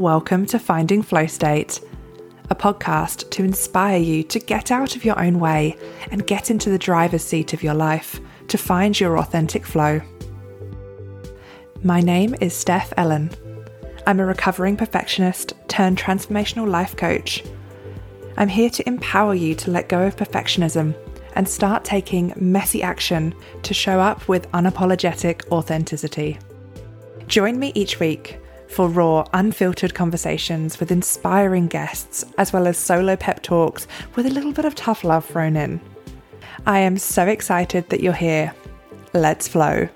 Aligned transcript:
Welcome 0.00 0.46
to 0.46 0.58
Finding 0.58 1.02
Flow 1.02 1.26
State, 1.26 1.78
a 2.48 2.54
podcast 2.54 3.28
to 3.32 3.44
inspire 3.44 3.98
you 3.98 4.22
to 4.22 4.38
get 4.38 4.70
out 4.70 4.96
of 4.96 5.04
your 5.04 5.20
own 5.20 5.38
way 5.38 5.76
and 6.10 6.26
get 6.26 6.50
into 6.50 6.70
the 6.70 6.78
driver's 6.78 7.22
seat 7.22 7.52
of 7.52 7.62
your 7.62 7.74
life 7.74 8.18
to 8.48 8.56
find 8.56 8.98
your 8.98 9.18
authentic 9.18 9.66
flow. 9.66 10.00
My 11.84 12.00
name 12.00 12.34
is 12.40 12.54
Steph 12.54 12.94
Ellen. 12.96 13.30
I'm 14.06 14.20
a 14.20 14.24
recovering 14.24 14.74
perfectionist 14.74 15.52
turned 15.68 15.98
transformational 15.98 16.66
life 16.66 16.96
coach. 16.96 17.44
I'm 18.38 18.48
here 18.48 18.70
to 18.70 18.88
empower 18.88 19.34
you 19.34 19.54
to 19.56 19.70
let 19.70 19.90
go 19.90 20.06
of 20.06 20.16
perfectionism 20.16 20.96
and 21.34 21.46
start 21.46 21.84
taking 21.84 22.32
messy 22.36 22.82
action 22.82 23.34
to 23.64 23.74
show 23.74 24.00
up 24.00 24.26
with 24.28 24.50
unapologetic 24.52 25.46
authenticity. 25.52 26.38
Join 27.26 27.58
me 27.58 27.70
each 27.74 28.00
week 28.00 28.39
for 28.70 28.88
raw, 28.88 29.24
unfiltered 29.32 29.94
conversations 29.94 30.78
with 30.78 30.92
inspiring 30.92 31.66
guests, 31.66 32.24
as 32.38 32.52
well 32.52 32.66
as 32.68 32.78
solo 32.78 33.16
pep 33.16 33.42
talks 33.42 33.88
with 34.14 34.26
a 34.26 34.30
little 34.30 34.52
bit 34.52 34.64
of 34.64 34.74
tough 34.74 35.02
love 35.02 35.24
thrown 35.24 35.56
in. 35.56 35.80
I 36.66 36.78
am 36.78 36.96
so 36.96 37.26
excited 37.26 37.88
that 37.88 38.00
you're 38.00 38.12
here. 38.12 38.54
Let's 39.12 39.48
flow. 39.48 39.88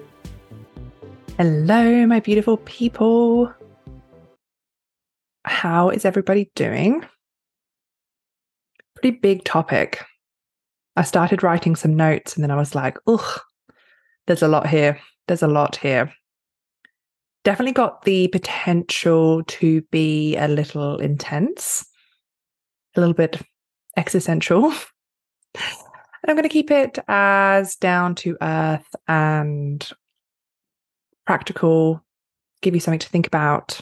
Hello, 1.36 2.06
my 2.06 2.20
beautiful 2.20 2.56
people. 2.58 3.52
How 5.44 5.90
is 5.90 6.04
everybody 6.04 6.50
doing? 6.54 7.04
Pretty 8.96 9.18
big 9.18 9.44
topic. 9.44 10.04
I 10.96 11.02
started 11.02 11.42
writing 11.42 11.76
some 11.76 11.96
notes 11.96 12.34
and 12.34 12.42
then 12.42 12.50
I 12.50 12.56
was 12.56 12.74
like, 12.74 12.98
ugh, 13.06 13.40
there's 14.26 14.42
a 14.42 14.48
lot 14.48 14.66
here. 14.66 14.98
There's 15.26 15.42
a 15.42 15.48
lot 15.48 15.76
here 15.76 16.12
definitely 17.44 17.72
got 17.72 18.02
the 18.02 18.28
potential 18.28 19.44
to 19.44 19.82
be 19.92 20.36
a 20.36 20.48
little 20.48 20.98
intense, 20.98 21.86
a 22.96 23.00
little 23.00 23.14
bit 23.14 23.40
existential. 23.96 24.64
and 25.54 26.26
I'm 26.26 26.34
going 26.34 26.42
to 26.42 26.48
keep 26.48 26.70
it 26.70 26.98
as 27.06 27.76
down 27.76 28.14
to 28.16 28.36
earth 28.40 28.88
and 29.06 29.88
practical, 31.26 32.02
give 32.62 32.74
you 32.74 32.80
something 32.80 32.98
to 32.98 33.08
think 33.08 33.26
about 33.26 33.80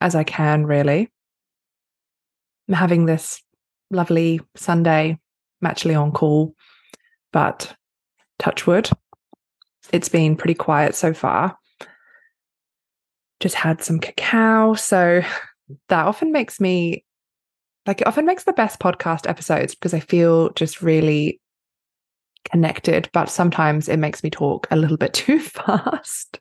as 0.00 0.14
I 0.14 0.22
can, 0.22 0.64
really. 0.66 1.10
I'm 2.68 2.74
having 2.74 3.06
this 3.06 3.42
lovely 3.90 4.40
Sunday. 4.54 5.18
I'm 5.62 5.66
actually 5.66 5.94
on 5.94 6.12
call, 6.12 6.54
but 7.32 7.74
touch 8.38 8.66
wood. 8.66 8.90
It's 9.92 10.10
been 10.10 10.36
pretty 10.36 10.54
quiet 10.54 10.94
so 10.94 11.14
far 11.14 11.56
just 13.40 13.54
had 13.54 13.82
some 13.82 13.98
cacao. 13.98 14.74
So 14.74 15.22
that 15.88 16.06
often 16.06 16.32
makes 16.32 16.60
me 16.60 17.04
like 17.86 18.02
it 18.02 18.06
often 18.06 18.26
makes 18.26 18.44
the 18.44 18.52
best 18.52 18.78
podcast 18.80 19.28
episodes 19.28 19.74
because 19.74 19.94
I 19.94 20.00
feel 20.00 20.50
just 20.50 20.82
really 20.82 21.40
connected, 22.50 23.08
but 23.12 23.30
sometimes 23.30 23.88
it 23.88 23.96
makes 23.96 24.22
me 24.22 24.30
talk 24.30 24.66
a 24.70 24.76
little 24.76 24.96
bit 24.96 25.14
too 25.14 25.40
fast. 25.40 26.38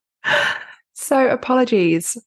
so 0.94 1.28
apologies. 1.30 2.18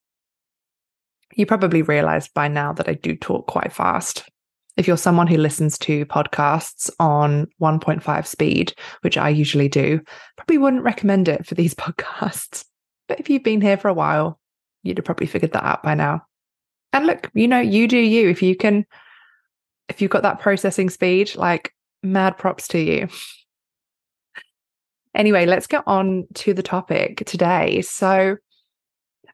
You 1.36 1.46
probably 1.46 1.82
realized 1.82 2.34
by 2.34 2.48
now 2.48 2.72
that 2.72 2.88
I 2.88 2.94
do 2.94 3.14
talk 3.14 3.46
quite 3.46 3.72
fast. 3.72 4.28
If 4.76 4.88
you're 4.88 4.96
someone 4.96 5.26
who 5.26 5.36
listens 5.36 5.78
to 5.80 6.06
podcasts 6.06 6.90
on 6.98 7.46
1.5 7.60 8.26
speed, 8.26 8.74
which 9.02 9.18
I 9.18 9.28
usually 9.28 9.68
do, 9.68 10.00
probably 10.36 10.58
wouldn't 10.58 10.82
recommend 10.82 11.28
it 11.28 11.46
for 11.46 11.54
these 11.54 11.74
podcasts. 11.76 12.64
But 13.06 13.20
if 13.20 13.28
you've 13.28 13.44
been 13.44 13.60
here 13.60 13.76
for 13.76 13.88
a 13.88 13.94
while, 13.94 14.39
you'd 14.82 14.98
have 14.98 15.04
probably 15.04 15.26
figured 15.26 15.52
that 15.52 15.64
out 15.64 15.82
by 15.82 15.94
now. 15.94 16.22
And 16.92 17.06
look, 17.06 17.30
you 17.34 17.46
know, 17.46 17.60
you 17.60 17.86
do 17.86 17.98
you. 17.98 18.28
If 18.28 18.42
you 18.42 18.56
can, 18.56 18.84
if 19.88 20.00
you've 20.00 20.10
got 20.10 20.22
that 20.22 20.40
processing 20.40 20.90
speed, 20.90 21.34
like 21.36 21.72
mad 22.02 22.36
props 22.36 22.68
to 22.68 22.78
you. 22.78 23.08
Anyway, 25.14 25.44
let's 25.46 25.66
get 25.66 25.82
on 25.86 26.26
to 26.34 26.54
the 26.54 26.62
topic 26.62 27.22
today. 27.26 27.82
So, 27.82 28.36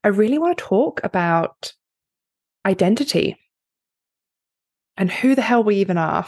I 0.05 0.09
really 0.09 0.39
want 0.39 0.57
to 0.57 0.65
talk 0.65 1.01
about 1.03 1.73
identity 2.65 3.37
and 4.97 5.11
who 5.11 5.35
the 5.35 5.43
hell 5.43 5.65
we 5.65 5.77
even 5.77 5.99
are. 5.99 6.27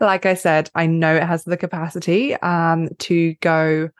like 0.00 0.26
I 0.26 0.34
said, 0.34 0.70
I 0.74 0.86
know 0.86 1.14
it 1.14 1.22
has 1.22 1.44
the 1.44 1.56
capacity 1.56 2.34
um, 2.36 2.88
to 3.00 3.34
go 3.34 3.90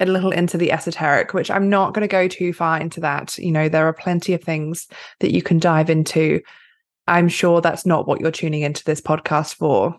a 0.00 0.06
little 0.06 0.32
into 0.32 0.56
the 0.56 0.72
esoteric, 0.72 1.34
which 1.34 1.50
I'm 1.50 1.68
not 1.68 1.94
going 1.94 2.02
to 2.02 2.08
go 2.08 2.26
too 2.26 2.52
far 2.52 2.80
into 2.80 3.00
that. 3.00 3.36
You 3.38 3.52
know, 3.52 3.68
there 3.68 3.86
are 3.86 3.92
plenty 3.92 4.32
of 4.32 4.42
things 4.42 4.88
that 5.20 5.32
you 5.32 5.42
can 5.42 5.58
dive 5.58 5.90
into. 5.90 6.40
I'm 7.06 7.28
sure 7.28 7.60
that's 7.60 7.86
not 7.86 8.08
what 8.08 8.20
you're 8.20 8.30
tuning 8.30 8.62
into 8.62 8.84
this 8.84 9.00
podcast 9.00 9.54
for, 9.54 9.98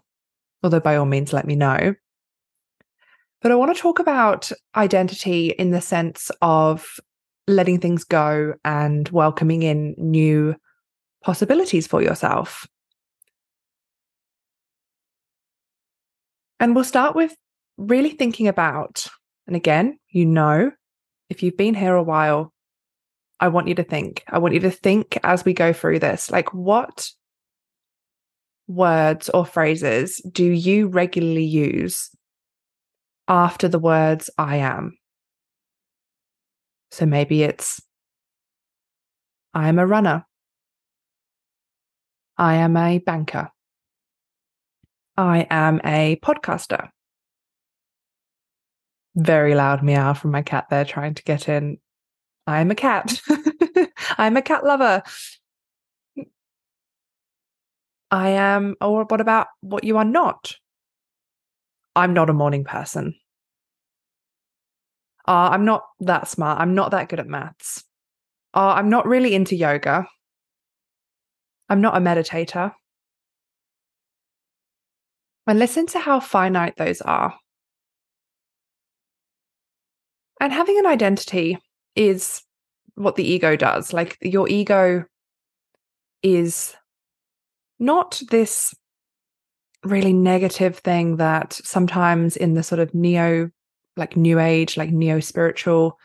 although 0.63 0.79
by 0.79 0.95
all 0.95 1.05
means, 1.05 1.33
let 1.33 1.45
me 1.45 1.55
know. 1.55 1.95
But 3.41 3.51
I 3.51 3.55
want 3.55 3.75
to 3.75 3.81
talk 3.81 3.99
about 3.99 4.51
identity 4.75 5.49
in 5.49 5.71
the 5.71 5.81
sense 5.81 6.31
of 6.41 6.99
letting 7.47 7.79
things 7.79 8.03
go 8.03 8.53
and 8.63 9.07
welcoming 9.09 9.63
in 9.63 9.95
new 9.97 10.55
possibilities 11.23 11.87
for 11.87 12.01
yourself. 12.01 12.67
And 16.59 16.75
we'll 16.75 16.83
start 16.83 17.15
with 17.15 17.35
really 17.77 18.11
thinking 18.11 18.47
about 18.47 19.07
and 19.47 19.55
again, 19.55 19.97
you 20.09 20.25
know, 20.25 20.71
if 21.29 21.43
you've 21.43 21.57
been 21.57 21.73
here 21.73 21.95
a 21.95 22.03
while, 22.03 22.53
I 23.39 23.47
want 23.47 23.67
you 23.67 23.75
to 23.75 23.83
think. 23.83 24.23
I 24.27 24.37
want 24.37 24.53
you 24.53 24.59
to 24.61 24.71
think 24.71 25.17
as 25.23 25.43
we 25.43 25.53
go 25.53 25.73
through 25.73 25.99
this 25.99 26.29
like, 26.29 26.53
what 26.53 27.09
words 28.67 29.29
or 29.29 29.45
phrases 29.45 30.21
do 30.31 30.45
you 30.45 30.87
regularly 30.87 31.43
use 31.43 32.09
after 33.27 33.67
the 33.67 33.79
words 33.79 34.29
I 34.37 34.57
am? 34.57 34.97
So 36.91 37.05
maybe 37.05 37.43
it's 37.43 37.81
I 39.53 39.69
am 39.69 39.79
a 39.79 39.87
runner. 39.87 40.25
I 42.37 42.55
am 42.55 42.77
a 42.77 42.99
banker. 42.99 43.49
I 45.17 45.47
am 45.49 45.81
a 45.83 46.17
podcaster 46.23 46.89
very 49.15 49.55
loud 49.55 49.83
meow 49.83 50.13
from 50.13 50.31
my 50.31 50.41
cat 50.41 50.67
there 50.69 50.85
trying 50.85 51.13
to 51.15 51.23
get 51.23 51.49
in. 51.49 51.77
I'm 52.47 52.71
a 52.71 52.75
cat. 52.75 53.21
I'm 54.17 54.37
a 54.37 54.41
cat 54.41 54.63
lover. 54.63 55.03
I 58.09 58.29
am, 58.29 58.75
or 58.81 59.05
what 59.05 59.21
about 59.21 59.47
what 59.61 59.83
you 59.83 59.97
are 59.97 60.05
not? 60.05 60.55
I'm 61.95 62.13
not 62.13 62.29
a 62.29 62.33
morning 62.33 62.63
person. 62.63 63.15
Uh, 65.27 65.49
I'm 65.51 65.65
not 65.65 65.83
that 66.01 66.27
smart. 66.27 66.59
I'm 66.59 66.73
not 66.73 66.91
that 66.91 67.09
good 67.09 67.19
at 67.19 67.27
maths. 67.27 67.83
Uh, 68.53 68.73
I'm 68.75 68.89
not 68.89 69.07
really 69.07 69.33
into 69.33 69.55
yoga. 69.55 70.07
I'm 71.69 71.79
not 71.79 71.95
a 71.95 71.99
meditator. 71.99 72.73
And 75.47 75.59
listen 75.59 75.85
to 75.87 75.99
how 75.99 76.19
finite 76.19 76.75
those 76.77 77.01
are. 77.01 77.35
And 80.41 80.51
having 80.51 80.77
an 80.79 80.87
identity 80.87 81.59
is 81.95 82.41
what 82.95 83.15
the 83.15 83.23
ego 83.23 83.55
does. 83.55 83.93
Like 83.93 84.17
your 84.21 84.49
ego 84.49 85.05
is 86.23 86.75
not 87.79 88.19
this 88.31 88.73
really 89.83 90.13
negative 90.13 90.79
thing 90.79 91.17
that 91.17 91.53
sometimes 91.53 92.35
in 92.35 92.55
the 92.55 92.63
sort 92.63 92.79
of 92.79 92.93
neo, 92.95 93.51
like 93.95 94.17
new 94.17 94.39
age, 94.39 94.77
like 94.77 94.89
neo 94.89 95.19
spiritual 95.19 95.97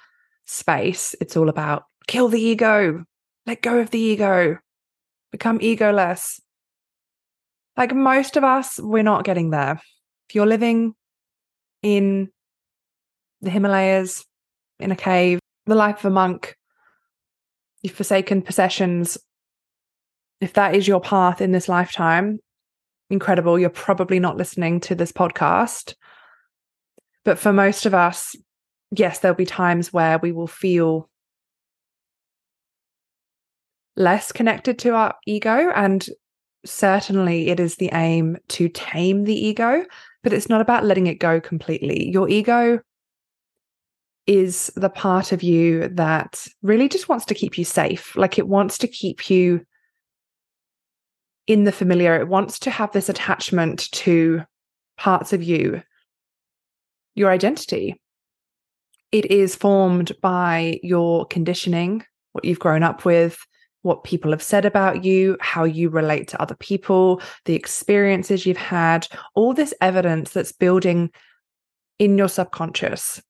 space, 0.45 1.15
it's 1.21 1.37
all 1.37 1.49
about 1.49 1.85
kill 2.07 2.29
the 2.29 2.41
ego, 2.41 3.05
let 3.47 3.63
go 3.63 3.79
of 3.79 3.91
the 3.91 3.99
ego, 3.99 4.59
become 5.33 5.59
egoless. 5.61 6.41
Like 7.75 7.95
most 7.95 8.37
of 8.37 8.45
us, 8.45 8.79
we're 8.79 9.03
not 9.03 9.25
getting 9.25 9.49
there. 9.49 9.81
If 10.29 10.35
you're 10.35 10.47
living 10.47 10.95
in 11.83 12.31
the 13.43 13.51
Himalayas, 13.51 14.25
in 14.79 14.91
a 14.91 14.97
cave, 14.97 15.39
the 15.67 15.75
life 15.75 15.99
of 15.99 16.07
a 16.07 16.11
monk, 16.11 16.57
you've 17.83 17.95
forsaken 17.95 18.43
possessions. 18.43 19.19
If 20.41 20.53
that 20.55 20.75
is 20.75 20.87
your 20.87 21.01
path 21.01 21.41
in 21.41 21.53
this 21.53 21.69
lifetime, 21.69 22.39
incredible. 23.11 23.59
You're 23.59 23.71
probably 23.71 24.21
not 24.21 24.37
listening 24.37 24.81
to 24.81 24.95
this 24.95 25.13
podcast. 25.13 25.95
But 27.25 27.39
for 27.39 27.53
most 27.53 27.87
of 27.87 27.95
us, 27.95 28.37
yes, 28.97 29.19
there'll 29.19 29.35
be 29.35 29.47
times 29.47 29.93
where 29.93 30.19
we 30.19 30.33
will 30.33 30.47
feel 30.47 31.09
less 33.97 34.31
connected 34.31 34.79
to 34.81 34.95
our 34.95 35.15
ego. 35.27 35.71
And 35.75 36.07
certainly 36.65 37.49
it 37.49 37.59
is 37.59 37.77
the 37.77 37.91
aim 37.93 38.37
to 38.49 38.69
tame 38.69 39.25
the 39.25 39.35
ego, 39.35 39.85
but 40.23 40.33
it's 40.33 40.49
not 40.49 40.61
about 40.61 40.85
letting 40.85 41.07
it 41.07 41.19
go 41.19 41.41
completely. 41.41 42.11
Your 42.11 42.29
ego 42.29 42.81
is 44.27 44.73
the 44.75 44.91
part 44.91 45.33
of 45.33 45.43
you 45.43 45.89
that 45.89 46.47
really 46.63 46.89
just 46.89 47.09
wants 47.09 47.25
to 47.27 47.35
keep 47.35 47.57
you 47.57 47.65
safe. 47.65 48.17
Like 48.17 48.39
it 48.39 48.49
wants 48.49 48.79
to 48.79 48.89
keep 48.89 49.31
you 49.31 49.65
in 51.47 51.65
the 51.65 51.73
familiar. 51.73 52.17
It 52.17 52.29
wants 52.29 52.59
to 52.61 52.71
have 52.71 52.93
this 52.93 53.09
attachment 53.09 53.91
to 53.93 54.43
parts 54.97 55.33
of 55.33 55.43
you, 55.43 55.83
your 57.15 57.31
identity. 57.31 58.01
It 59.13 59.31
is 59.31 59.55
formed 59.55 60.13
by 60.21 60.81
your 60.83 61.27
conditioning, 61.27 62.05
what 62.33 62.45
you've 62.45 62.59
grown 62.59 62.83
up 62.83 63.05
with, 63.05 63.39
what 63.83 64.03
people 64.03 64.33
have 64.33 64.43
said 64.43 64.65
about 64.65 65.05
you, 65.05 65.37
how 65.41 65.63
you 65.63 65.89
relate 65.89 66.27
to 66.29 66.43
other 66.43 66.57
people, 66.57 67.23
the 67.45 67.55
experiences 67.55 68.45
you've 68.45 68.57
had, 68.57 69.07
all 69.37 69.55
this 69.55 69.73
evidence 69.81 70.33
that's 70.33 70.51
building 70.51 71.11
in 72.01 72.19
your 72.19 72.29
subconscious. 72.29 73.23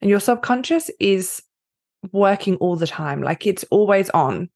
And 0.00 0.10
your 0.10 0.20
subconscious 0.20 0.90
is 0.98 1.42
working 2.12 2.56
all 2.56 2.76
the 2.76 2.86
time, 2.86 3.22
like 3.22 3.46
it's 3.46 3.64
always 3.64 4.08
on. 4.10 4.48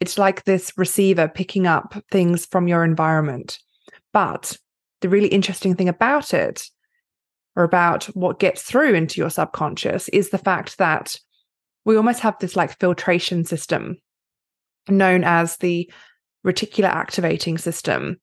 It's 0.00 0.18
like 0.18 0.44
this 0.44 0.72
receiver 0.76 1.28
picking 1.28 1.66
up 1.66 1.94
things 2.10 2.46
from 2.46 2.68
your 2.68 2.84
environment. 2.84 3.58
But 4.12 4.56
the 5.00 5.08
really 5.08 5.28
interesting 5.28 5.74
thing 5.74 5.88
about 5.88 6.32
it, 6.32 6.62
or 7.56 7.64
about 7.64 8.04
what 8.04 8.38
gets 8.38 8.62
through 8.62 8.94
into 8.94 9.20
your 9.20 9.30
subconscious, 9.30 10.08
is 10.10 10.30
the 10.30 10.38
fact 10.38 10.78
that 10.78 11.16
we 11.84 11.96
almost 11.96 12.20
have 12.20 12.38
this 12.38 12.54
like 12.54 12.78
filtration 12.78 13.44
system 13.44 13.96
known 14.88 15.24
as 15.24 15.56
the 15.56 15.90
reticular 16.46 16.88
activating 16.88 17.58
system. 17.58 18.20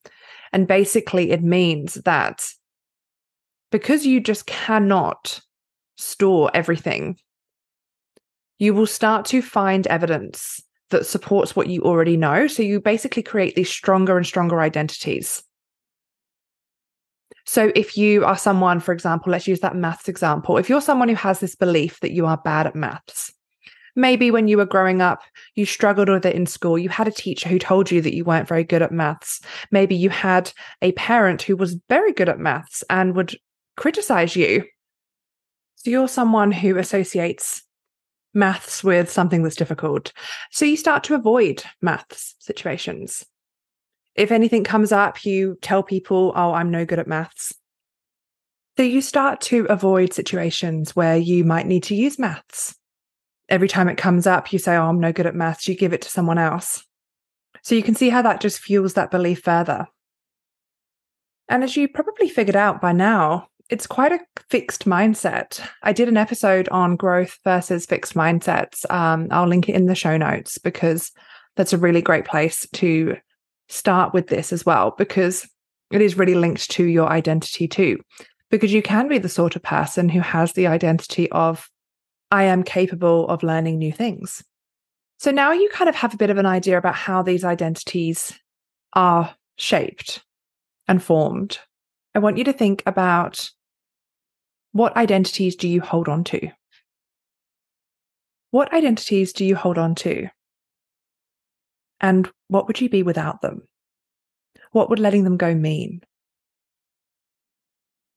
And 0.51 0.67
basically, 0.67 1.31
it 1.31 1.43
means 1.43 1.95
that 2.05 2.47
because 3.71 4.05
you 4.05 4.19
just 4.19 4.45
cannot 4.45 5.41
store 5.99 6.49
everything, 6.53 7.17
you 8.57 8.73
will 8.73 8.87
start 8.87 9.25
to 9.27 9.41
find 9.41 9.85
evidence 9.87 10.61
that 10.89 11.05
supports 11.05 11.55
what 11.55 11.67
you 11.67 11.81
already 11.83 12.17
know. 12.17 12.47
So 12.47 12.63
you 12.63 12.81
basically 12.81 13.23
create 13.23 13.55
these 13.55 13.69
stronger 13.69 14.17
and 14.17 14.25
stronger 14.25 14.59
identities. 14.59 15.43
So 17.45 17.71
if 17.75 17.97
you 17.97 18.25
are 18.25 18.37
someone, 18.37 18.79
for 18.79 18.91
example, 18.93 19.31
let's 19.31 19.47
use 19.47 19.59
that 19.61 19.75
maths 19.75 20.07
example. 20.07 20.57
If 20.57 20.69
you're 20.69 20.81
someone 20.81 21.09
who 21.09 21.15
has 21.15 21.39
this 21.39 21.55
belief 21.55 21.99
that 22.01 22.11
you 22.11 22.25
are 22.25 22.37
bad 22.37 22.67
at 22.67 22.75
maths, 22.75 23.33
maybe 23.95 24.29
when 24.29 24.47
you 24.47 24.57
were 24.57 24.65
growing 24.65 25.01
up, 25.01 25.21
you 25.55 25.65
struggled 25.65 26.09
with 26.09 26.25
it 26.25 26.35
in 26.35 26.45
school. 26.45 26.77
You 26.77 26.89
had 26.89 27.07
a 27.07 27.11
teacher 27.11 27.49
who 27.49 27.59
told 27.59 27.91
you 27.91 28.01
that 28.01 28.15
you 28.15 28.23
weren't 28.23 28.47
very 28.47 28.63
good 28.63 28.81
at 28.81 28.91
maths. 28.91 29.41
Maybe 29.71 29.95
you 29.95 30.09
had 30.09 30.51
a 30.81 30.91
parent 30.93 31.41
who 31.41 31.55
was 31.55 31.77
very 31.89 32.13
good 32.13 32.29
at 32.29 32.39
maths 32.39 32.83
and 32.89 33.15
would 33.15 33.35
criticize 33.77 34.35
you. 34.35 34.63
So 35.79 35.91
you're 35.91 36.07
someone 36.07 36.51
who 36.51 36.77
associates 36.77 37.63
maths 38.33 38.83
with 38.83 39.11
something 39.11 39.43
that's 39.43 39.55
difficult. 39.55 40.13
So 40.51 40.65
you 40.65 40.77
start 40.77 41.03
to 41.05 41.15
avoid 41.15 41.63
maths 41.81 42.35
situations. 42.39 43.25
If 44.15 44.31
anything 44.31 44.63
comes 44.63 44.91
up, 44.91 45.25
you 45.25 45.57
tell 45.61 45.83
people, 45.83 46.33
oh, 46.35 46.53
I'm 46.53 46.71
no 46.71 46.85
good 46.85 46.99
at 46.99 47.07
maths. 47.07 47.53
So 48.77 48.83
you 48.83 49.01
start 49.01 49.41
to 49.41 49.65
avoid 49.69 50.13
situations 50.13 50.95
where 50.95 51.17
you 51.17 51.43
might 51.43 51.67
need 51.67 51.83
to 51.83 51.95
use 51.95 52.19
maths 52.19 52.75
every 53.49 53.67
time 53.67 53.89
it 53.89 53.97
comes 53.97 54.27
up, 54.27 54.53
you 54.53 54.59
say, 54.59 54.75
Oh, 54.75 54.87
I'm 54.87 54.99
no 54.99 55.11
good 55.11 55.25
at 55.25 55.35
maths, 55.35 55.67
you 55.67 55.75
give 55.75 55.93
it 55.93 56.01
to 56.03 56.09
someone 56.09 56.37
else. 56.37 56.85
So 57.63 57.75
you 57.75 57.83
can 57.83 57.95
see 57.95 58.09
how 58.09 58.21
that 58.21 58.41
just 58.41 58.59
fuels 58.59 58.93
that 58.93 59.11
belief 59.11 59.41
further. 59.43 59.87
And 61.49 61.63
as 61.63 61.75
you 61.75 61.87
probably 61.87 62.29
figured 62.29 62.55
out 62.55 62.79
by 62.79 62.93
now, 62.93 63.47
it's 63.69 63.85
quite 63.85 64.11
a 64.11 64.19
fixed 64.49 64.85
mindset. 64.85 65.65
I 65.83 65.93
did 65.93 66.09
an 66.09 66.17
episode 66.17 66.67
on 66.69 66.95
growth 66.95 67.37
versus 67.43 67.85
fixed 67.85 68.15
mindsets. 68.15 68.89
Um, 68.91 69.27
I'll 69.31 69.47
link 69.47 69.69
it 69.69 69.75
in 69.75 69.85
the 69.85 69.95
show 69.95 70.17
notes 70.17 70.57
because 70.57 71.11
that's 71.55 71.73
a 71.73 71.77
really 71.77 72.01
great 72.01 72.25
place 72.25 72.67
to 72.73 73.17
start 73.67 74.13
with 74.13 74.27
this 74.27 74.51
as 74.51 74.65
well, 74.65 74.95
because 74.97 75.47
it 75.91 76.01
is 76.01 76.17
really 76.17 76.35
linked 76.35 76.71
to 76.71 76.83
your 76.83 77.09
identity 77.09 77.67
too. 77.67 77.99
Because 78.49 78.73
you 78.73 78.81
can 78.81 79.07
be 79.07 79.19
the 79.19 79.29
sort 79.29 79.55
of 79.55 79.61
person 79.61 80.09
who 80.09 80.21
has 80.21 80.53
the 80.53 80.65
identity 80.65 81.29
of 81.31 81.69
I 82.31 82.45
am 82.45 82.63
capable 82.63 83.27
of 83.27 83.43
learning 83.43 83.77
new 83.77 83.91
things. 83.91 84.43
So 85.17 85.31
now 85.31 85.51
you 85.51 85.69
kind 85.69 85.89
of 85.89 85.95
have 85.95 86.13
a 86.13 86.17
bit 86.17 86.29
of 86.29 86.37
an 86.37 86.45
idea 86.45 86.77
about 86.77 86.95
how 86.95 87.21
these 87.21 87.43
identities 87.43 88.39
are 88.93 89.35
shaped 89.57 90.23
and 90.87 91.03
formed. 91.03 91.59
I 92.15 92.19
want 92.19 92.37
you 92.37 92.43
to 92.45 92.53
think 92.53 92.81
about 92.85 93.49
what 94.71 94.95
identities 94.95 95.55
do 95.55 95.67
you 95.67 95.81
hold 95.81 96.07
on 96.07 96.23
to? 96.25 96.49
What 98.51 98.73
identities 98.73 99.33
do 99.33 99.45
you 99.45 99.55
hold 99.55 99.77
on 99.77 99.95
to? 99.95 100.29
And 102.01 102.29
what 102.47 102.67
would 102.67 102.81
you 102.81 102.89
be 102.89 103.03
without 103.03 103.41
them? 103.41 103.67
What 104.71 104.89
would 104.89 104.99
letting 104.99 105.23
them 105.23 105.37
go 105.37 105.53
mean? 105.53 106.01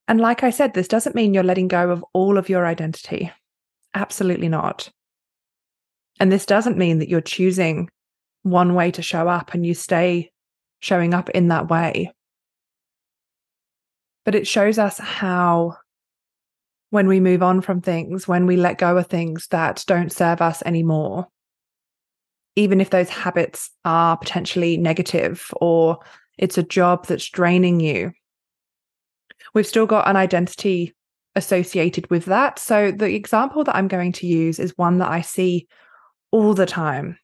And 0.07 0.19
like 0.19 0.43
I 0.43 0.49
said, 0.49 0.73
this 0.73 0.87
doesn't 0.87 1.15
mean 1.15 1.33
you're 1.33 1.43
letting 1.43 1.67
go 1.67 1.89
of 1.89 2.03
all 2.13 2.37
of 2.37 2.49
your 2.49 2.65
identity. 2.65 3.31
Absolutely 3.93 4.49
not. 4.49 4.89
And 6.19 6.31
this 6.31 6.45
doesn't 6.45 6.77
mean 6.77 6.99
that 6.99 7.09
you're 7.09 7.21
choosing 7.21 7.89
one 8.43 8.75
way 8.75 8.91
to 8.91 9.01
show 9.01 9.27
up 9.27 9.53
and 9.53 9.65
you 9.65 9.73
stay 9.73 10.31
showing 10.79 11.13
up 11.13 11.29
in 11.29 11.47
that 11.47 11.69
way. 11.69 12.11
But 14.25 14.35
it 14.35 14.47
shows 14.47 14.77
us 14.77 14.97
how, 14.99 15.77
when 16.93 17.07
we 17.07 17.19
move 17.19 17.41
on 17.41 17.59
from 17.59 17.81
things, 17.81 18.27
when 18.27 18.45
we 18.45 18.55
let 18.55 18.77
go 18.77 18.95
of 18.95 19.07
things 19.07 19.47
that 19.47 19.83
don't 19.87 20.11
serve 20.11 20.43
us 20.43 20.61
anymore, 20.61 21.25
even 22.55 22.79
if 22.79 22.91
those 22.91 23.09
habits 23.09 23.71
are 23.83 24.15
potentially 24.15 24.77
negative 24.77 25.49
or 25.55 25.97
it's 26.37 26.59
a 26.59 26.61
job 26.61 27.07
that's 27.07 27.27
draining 27.27 27.79
you, 27.79 28.11
we've 29.55 29.65
still 29.65 29.87
got 29.87 30.07
an 30.07 30.15
identity 30.15 30.93
associated 31.35 32.07
with 32.11 32.25
that. 32.25 32.59
So 32.59 32.91
the 32.91 33.15
example 33.15 33.63
that 33.63 33.75
I'm 33.75 33.87
going 33.87 34.11
to 34.11 34.27
use 34.27 34.59
is 34.59 34.77
one 34.77 34.99
that 34.99 35.09
I 35.09 35.21
see 35.21 35.67
all 36.29 36.53
the 36.53 36.67
time 36.67 37.17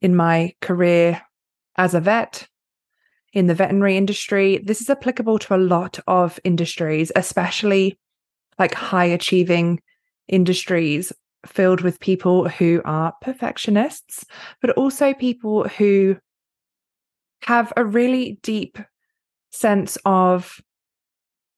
in 0.00 0.14
my 0.14 0.54
career 0.60 1.20
as 1.76 1.92
a 1.92 2.00
vet 2.00 2.46
in 3.32 3.48
the 3.48 3.54
veterinary 3.56 3.96
industry. 3.96 4.58
This 4.58 4.80
is 4.80 4.88
applicable 4.88 5.40
to 5.40 5.56
a 5.56 5.58
lot 5.58 5.98
of 6.06 6.38
industries, 6.44 7.10
especially 7.16 7.98
like 8.58 8.74
high 8.74 9.04
achieving 9.04 9.80
industries 10.28 11.12
filled 11.46 11.82
with 11.82 12.00
people 12.00 12.48
who 12.48 12.80
are 12.84 13.12
perfectionists, 13.20 14.24
but 14.60 14.70
also 14.70 15.12
people 15.12 15.68
who 15.68 16.16
have 17.42 17.72
a 17.76 17.84
really 17.84 18.38
deep 18.42 18.78
sense 19.50 19.98
of 20.04 20.60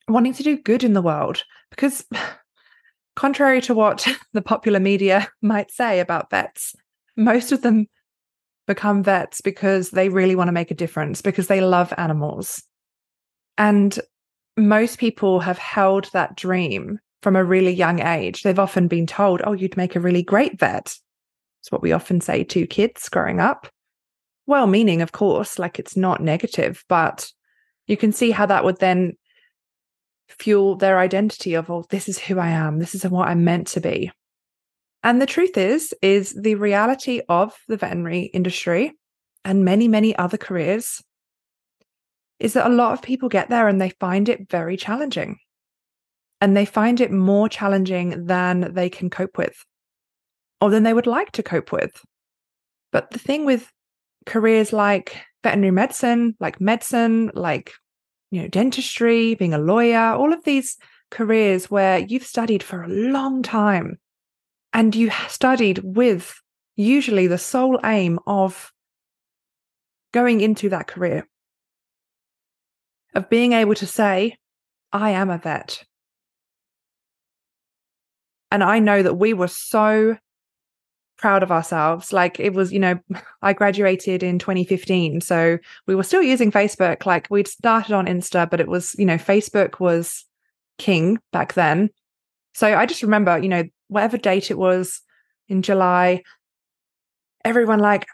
wanting 0.08 0.32
to 0.34 0.42
do 0.42 0.56
good 0.56 0.82
in 0.82 0.92
the 0.92 1.02
world 1.02 1.44
because 1.70 2.04
contrary 3.16 3.60
to 3.60 3.74
what 3.74 4.06
the 4.32 4.42
popular 4.42 4.80
media 4.80 5.28
might 5.42 5.70
say 5.70 6.00
about 6.00 6.30
vets 6.30 6.74
most 7.16 7.52
of 7.52 7.62
them 7.62 7.86
become 8.66 9.02
vets 9.02 9.40
because 9.40 9.90
they 9.90 10.08
really 10.08 10.34
want 10.34 10.48
to 10.48 10.52
make 10.52 10.70
a 10.70 10.74
difference 10.74 11.22
because 11.22 11.46
they 11.46 11.60
love 11.60 11.92
animals. 11.96 12.62
And 13.58 13.98
most 14.56 14.98
people 14.98 15.40
have 15.40 15.58
held 15.58 16.10
that 16.12 16.36
dream 16.36 16.98
from 17.22 17.36
a 17.36 17.44
really 17.44 17.72
young 17.72 18.00
age. 18.00 18.42
They've 18.42 18.58
often 18.58 18.88
been 18.88 19.06
told 19.06 19.42
oh 19.44 19.52
you'd 19.52 19.76
make 19.76 19.96
a 19.96 20.00
really 20.00 20.22
great 20.22 20.58
vet. 20.58 20.96
It's 21.60 21.72
what 21.72 21.82
we 21.82 21.92
often 21.92 22.20
say 22.20 22.44
to 22.44 22.66
kids 22.66 23.08
growing 23.08 23.40
up. 23.40 23.68
Well 24.46 24.66
meaning 24.66 25.02
of 25.02 25.12
course 25.12 25.58
like 25.58 25.78
it's 25.78 25.96
not 25.96 26.22
negative 26.22 26.84
but 26.88 27.30
you 27.86 27.96
can 27.96 28.12
see 28.12 28.30
how 28.30 28.46
that 28.46 28.64
would 28.64 28.78
then 28.78 29.16
fuel 30.28 30.76
their 30.76 30.98
identity 30.98 31.54
of, 31.54 31.70
oh, 31.70 31.84
this 31.90 32.08
is 32.08 32.18
who 32.18 32.38
I 32.38 32.48
am, 32.48 32.78
this 32.78 32.94
is 32.94 33.04
what 33.04 33.28
I'm 33.28 33.44
meant 33.44 33.68
to 33.68 33.80
be. 33.80 34.10
And 35.02 35.22
the 35.22 35.26
truth 35.26 35.56
is, 35.56 35.94
is 36.02 36.34
the 36.34 36.56
reality 36.56 37.20
of 37.28 37.56
the 37.68 37.76
veterinary 37.76 38.22
industry 38.22 38.92
and 39.44 39.64
many, 39.64 39.88
many 39.88 40.16
other 40.16 40.36
careers 40.36 41.02
is 42.38 42.52
that 42.52 42.66
a 42.66 42.74
lot 42.74 42.92
of 42.92 43.02
people 43.02 43.28
get 43.28 43.48
there 43.48 43.68
and 43.68 43.80
they 43.80 43.90
find 44.00 44.28
it 44.28 44.50
very 44.50 44.76
challenging. 44.76 45.38
And 46.40 46.56
they 46.56 46.66
find 46.66 47.00
it 47.00 47.10
more 47.10 47.48
challenging 47.48 48.26
than 48.26 48.74
they 48.74 48.90
can 48.90 49.08
cope 49.08 49.38
with 49.38 49.64
or 50.60 50.70
than 50.70 50.82
they 50.82 50.92
would 50.92 51.06
like 51.06 51.32
to 51.32 51.42
cope 51.42 51.72
with. 51.72 51.92
But 52.92 53.10
the 53.10 53.18
thing 53.18 53.44
with 53.46 53.70
careers 54.26 54.72
like 54.72 55.16
veterinary 55.42 55.70
medicine, 55.70 56.36
like 56.40 56.60
medicine, 56.60 57.30
like 57.34 57.72
you 58.30 58.42
know, 58.42 58.48
dentistry, 58.48 59.34
being 59.34 59.54
a 59.54 59.58
lawyer, 59.58 60.12
all 60.14 60.32
of 60.32 60.44
these 60.44 60.76
careers 61.10 61.70
where 61.70 61.98
you've 61.98 62.26
studied 62.26 62.62
for 62.62 62.82
a 62.82 62.88
long 62.88 63.42
time 63.42 63.98
and 64.72 64.94
you 64.94 65.10
studied 65.28 65.78
with 65.82 66.40
usually 66.74 67.26
the 67.26 67.38
sole 67.38 67.78
aim 67.84 68.18
of 68.26 68.72
going 70.12 70.40
into 70.40 70.68
that 70.68 70.86
career, 70.86 71.26
of 73.16 73.30
being 73.30 73.52
able 73.52 73.74
to 73.74 73.86
say, 73.86 74.36
I 74.92 75.10
am 75.10 75.30
a 75.30 75.38
vet. 75.38 75.82
And 78.52 78.62
I 78.62 78.78
know 78.78 79.02
that 79.02 79.14
we 79.14 79.32
were 79.32 79.48
so 79.48 80.16
proud 81.18 81.42
of 81.42 81.50
ourselves. 81.50 82.12
Like 82.12 82.38
it 82.38 82.52
was, 82.52 82.72
you 82.72 82.78
know, 82.78 82.98
I 83.42 83.54
graduated 83.54 84.22
in 84.22 84.38
2015. 84.38 85.22
So 85.22 85.58
we 85.86 85.94
were 85.94 86.02
still 86.02 86.22
using 86.22 86.52
Facebook. 86.52 87.06
Like 87.06 87.26
we'd 87.30 87.48
started 87.48 87.94
on 87.94 88.06
Insta, 88.06 88.48
but 88.48 88.60
it 88.60 88.68
was, 88.68 88.94
you 88.98 89.06
know, 89.06 89.16
Facebook 89.16 89.80
was 89.80 90.24
king 90.78 91.18
back 91.32 91.54
then. 91.54 91.90
So 92.54 92.76
I 92.76 92.86
just 92.86 93.02
remember, 93.02 93.38
you 93.38 93.48
know, 93.48 93.64
whatever 93.88 94.18
date 94.18 94.50
it 94.50 94.58
was 94.58 95.00
in 95.48 95.62
July, 95.62 96.22
everyone 97.44 97.80
like, 97.80 98.06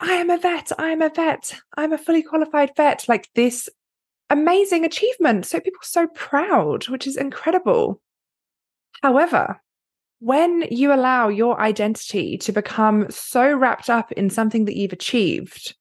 I 0.00 0.12
am 0.12 0.30
a 0.30 0.38
vet, 0.38 0.72
I 0.78 0.90
am 0.90 1.02
a 1.02 1.10
vet, 1.10 1.58
I'm 1.76 1.92
a 1.92 1.98
fully 1.98 2.22
qualified 2.22 2.72
vet. 2.76 3.06
Like 3.08 3.28
this 3.34 3.68
amazing 4.30 4.84
achievement. 4.84 5.44
So 5.44 5.60
people 5.60 5.80
are 5.82 5.84
so 5.84 6.06
proud, 6.08 6.88
which 6.88 7.06
is 7.06 7.16
incredible. 7.16 8.00
However, 9.02 9.60
when 10.20 10.66
you 10.70 10.92
allow 10.92 11.28
your 11.28 11.60
identity 11.60 12.36
to 12.38 12.52
become 12.52 13.10
so 13.10 13.52
wrapped 13.52 13.90
up 13.90 14.12
in 14.12 14.30
something 14.30 14.66
that 14.66 14.76
you've 14.76 14.92
achieved, 14.92 15.74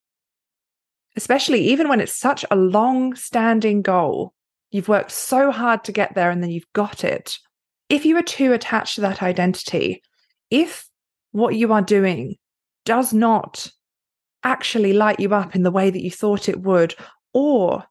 especially 1.15 1.61
even 1.61 1.89
when 1.89 1.99
it's 1.99 2.15
such 2.15 2.45
a 2.49 2.55
long 2.55 3.15
standing 3.15 3.81
goal, 3.81 4.33
you've 4.71 4.87
worked 4.87 5.11
so 5.11 5.51
hard 5.51 5.83
to 5.83 5.91
get 5.91 6.15
there 6.15 6.31
and 6.31 6.41
then 6.41 6.51
you've 6.51 6.71
got 6.73 7.03
it. 7.03 7.37
If 7.89 8.05
you 8.05 8.15
are 8.17 8.23
too 8.23 8.53
attached 8.53 8.95
to 8.95 9.01
that 9.01 9.21
identity, 9.21 10.01
if 10.49 10.87
what 11.31 11.55
you 11.55 11.73
are 11.73 11.81
doing 11.81 12.35
does 12.85 13.13
not 13.13 13.69
actually 14.43 14.93
light 14.93 15.19
you 15.19 15.33
up 15.35 15.55
in 15.55 15.63
the 15.63 15.71
way 15.71 15.89
that 15.89 16.01
you 16.01 16.11
thought 16.11 16.47
it 16.47 16.61
would, 16.61 16.95
or 17.33 17.83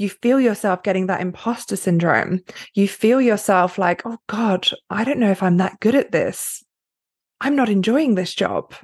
you 0.00 0.08
feel 0.08 0.40
yourself 0.40 0.82
getting 0.82 1.06
that 1.06 1.20
imposter 1.20 1.76
syndrome. 1.76 2.40
You 2.74 2.88
feel 2.88 3.20
yourself 3.20 3.78
like, 3.78 4.02
oh 4.04 4.18
God, 4.28 4.68
I 4.90 5.04
don't 5.04 5.18
know 5.18 5.30
if 5.30 5.42
I'm 5.42 5.56
that 5.58 5.80
good 5.80 5.94
at 5.94 6.12
this. 6.12 6.64
I'm 7.40 7.56
not 7.56 7.68
enjoying 7.68 8.14
this 8.14 8.34
job. 8.34 8.74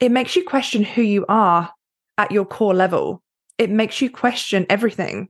It 0.00 0.10
makes 0.10 0.36
you 0.36 0.44
question 0.44 0.82
who 0.82 1.02
you 1.02 1.24
are 1.28 1.72
at 2.18 2.32
your 2.32 2.44
core 2.44 2.74
level. 2.74 3.22
It 3.58 3.70
makes 3.70 4.00
you 4.00 4.10
question 4.10 4.66
everything. 4.68 5.28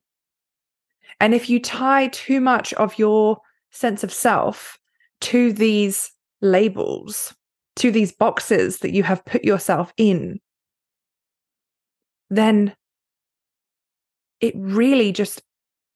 And 1.20 1.34
if 1.34 1.48
you 1.48 1.60
tie 1.60 2.08
too 2.08 2.40
much 2.40 2.72
of 2.74 2.98
your 2.98 3.38
sense 3.70 4.04
of 4.04 4.12
self 4.12 4.78
to 5.22 5.52
these 5.52 6.10
labels, 6.40 7.34
to 7.76 7.90
these 7.90 8.12
boxes 8.12 8.78
that 8.78 8.92
you 8.92 9.02
have 9.02 9.24
put 9.24 9.44
yourself 9.44 9.92
in, 9.96 10.40
then 12.30 12.74
it 14.44 14.54
really 14.58 15.10
just 15.10 15.40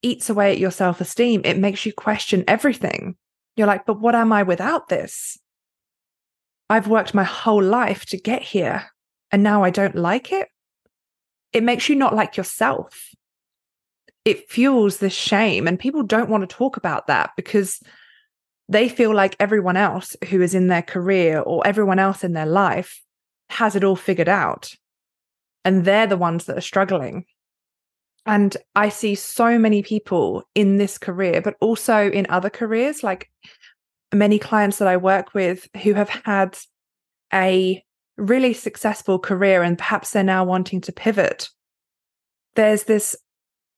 eats 0.00 0.30
away 0.30 0.52
at 0.52 0.58
your 0.58 0.70
self 0.70 1.02
esteem. 1.02 1.42
It 1.44 1.58
makes 1.58 1.84
you 1.84 1.92
question 1.92 2.44
everything. 2.48 3.14
You're 3.56 3.66
like, 3.66 3.84
but 3.84 4.00
what 4.00 4.14
am 4.14 4.32
I 4.32 4.42
without 4.42 4.88
this? 4.88 5.36
I've 6.70 6.88
worked 6.88 7.12
my 7.12 7.24
whole 7.24 7.62
life 7.62 8.06
to 8.06 8.16
get 8.16 8.40
here 8.40 8.86
and 9.30 9.42
now 9.42 9.64
I 9.64 9.68
don't 9.68 9.94
like 9.94 10.32
it. 10.32 10.48
It 11.52 11.62
makes 11.62 11.90
you 11.90 11.94
not 11.94 12.14
like 12.14 12.38
yourself. 12.38 13.10
It 14.24 14.50
fuels 14.50 14.96
this 14.96 15.12
shame. 15.12 15.68
And 15.68 15.78
people 15.78 16.02
don't 16.02 16.30
want 16.30 16.48
to 16.48 16.56
talk 16.56 16.78
about 16.78 17.06
that 17.08 17.32
because 17.36 17.82
they 18.66 18.88
feel 18.88 19.14
like 19.14 19.36
everyone 19.38 19.76
else 19.76 20.16
who 20.30 20.40
is 20.40 20.54
in 20.54 20.68
their 20.68 20.82
career 20.82 21.40
or 21.40 21.66
everyone 21.66 21.98
else 21.98 22.24
in 22.24 22.32
their 22.32 22.46
life 22.46 23.02
has 23.50 23.76
it 23.76 23.84
all 23.84 23.96
figured 23.96 24.28
out. 24.28 24.74
And 25.66 25.84
they're 25.84 26.06
the 26.06 26.16
ones 26.16 26.46
that 26.46 26.56
are 26.56 26.62
struggling. 26.62 27.26
And 28.28 28.58
I 28.76 28.90
see 28.90 29.14
so 29.14 29.58
many 29.58 29.82
people 29.82 30.42
in 30.54 30.76
this 30.76 30.98
career, 30.98 31.40
but 31.40 31.56
also 31.62 32.10
in 32.10 32.26
other 32.28 32.50
careers, 32.50 33.02
like 33.02 33.30
many 34.12 34.38
clients 34.38 34.76
that 34.78 34.86
I 34.86 34.98
work 34.98 35.32
with 35.32 35.66
who 35.82 35.94
have 35.94 36.10
had 36.10 36.58
a 37.32 37.82
really 38.18 38.52
successful 38.52 39.18
career 39.18 39.62
and 39.62 39.78
perhaps 39.78 40.10
they're 40.10 40.22
now 40.22 40.44
wanting 40.44 40.82
to 40.82 40.92
pivot. 40.92 41.48
There's 42.54 42.84
this 42.84 43.16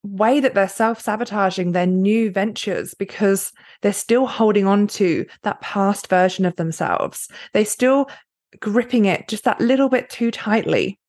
way 0.02 0.40
that 0.40 0.54
they're 0.54 0.68
self 0.68 1.00
sabotaging 1.00 1.70
their 1.70 1.86
new 1.86 2.32
ventures 2.32 2.92
because 2.94 3.52
they're 3.82 3.92
still 3.92 4.26
holding 4.26 4.66
on 4.66 4.88
to 4.88 5.26
that 5.42 5.60
past 5.60 6.08
version 6.08 6.44
of 6.44 6.56
themselves. 6.56 7.28
They're 7.52 7.64
still 7.64 8.10
gripping 8.58 9.04
it 9.04 9.28
just 9.28 9.44
that 9.44 9.60
little 9.60 9.88
bit 9.88 10.10
too 10.10 10.32
tightly 10.32 10.99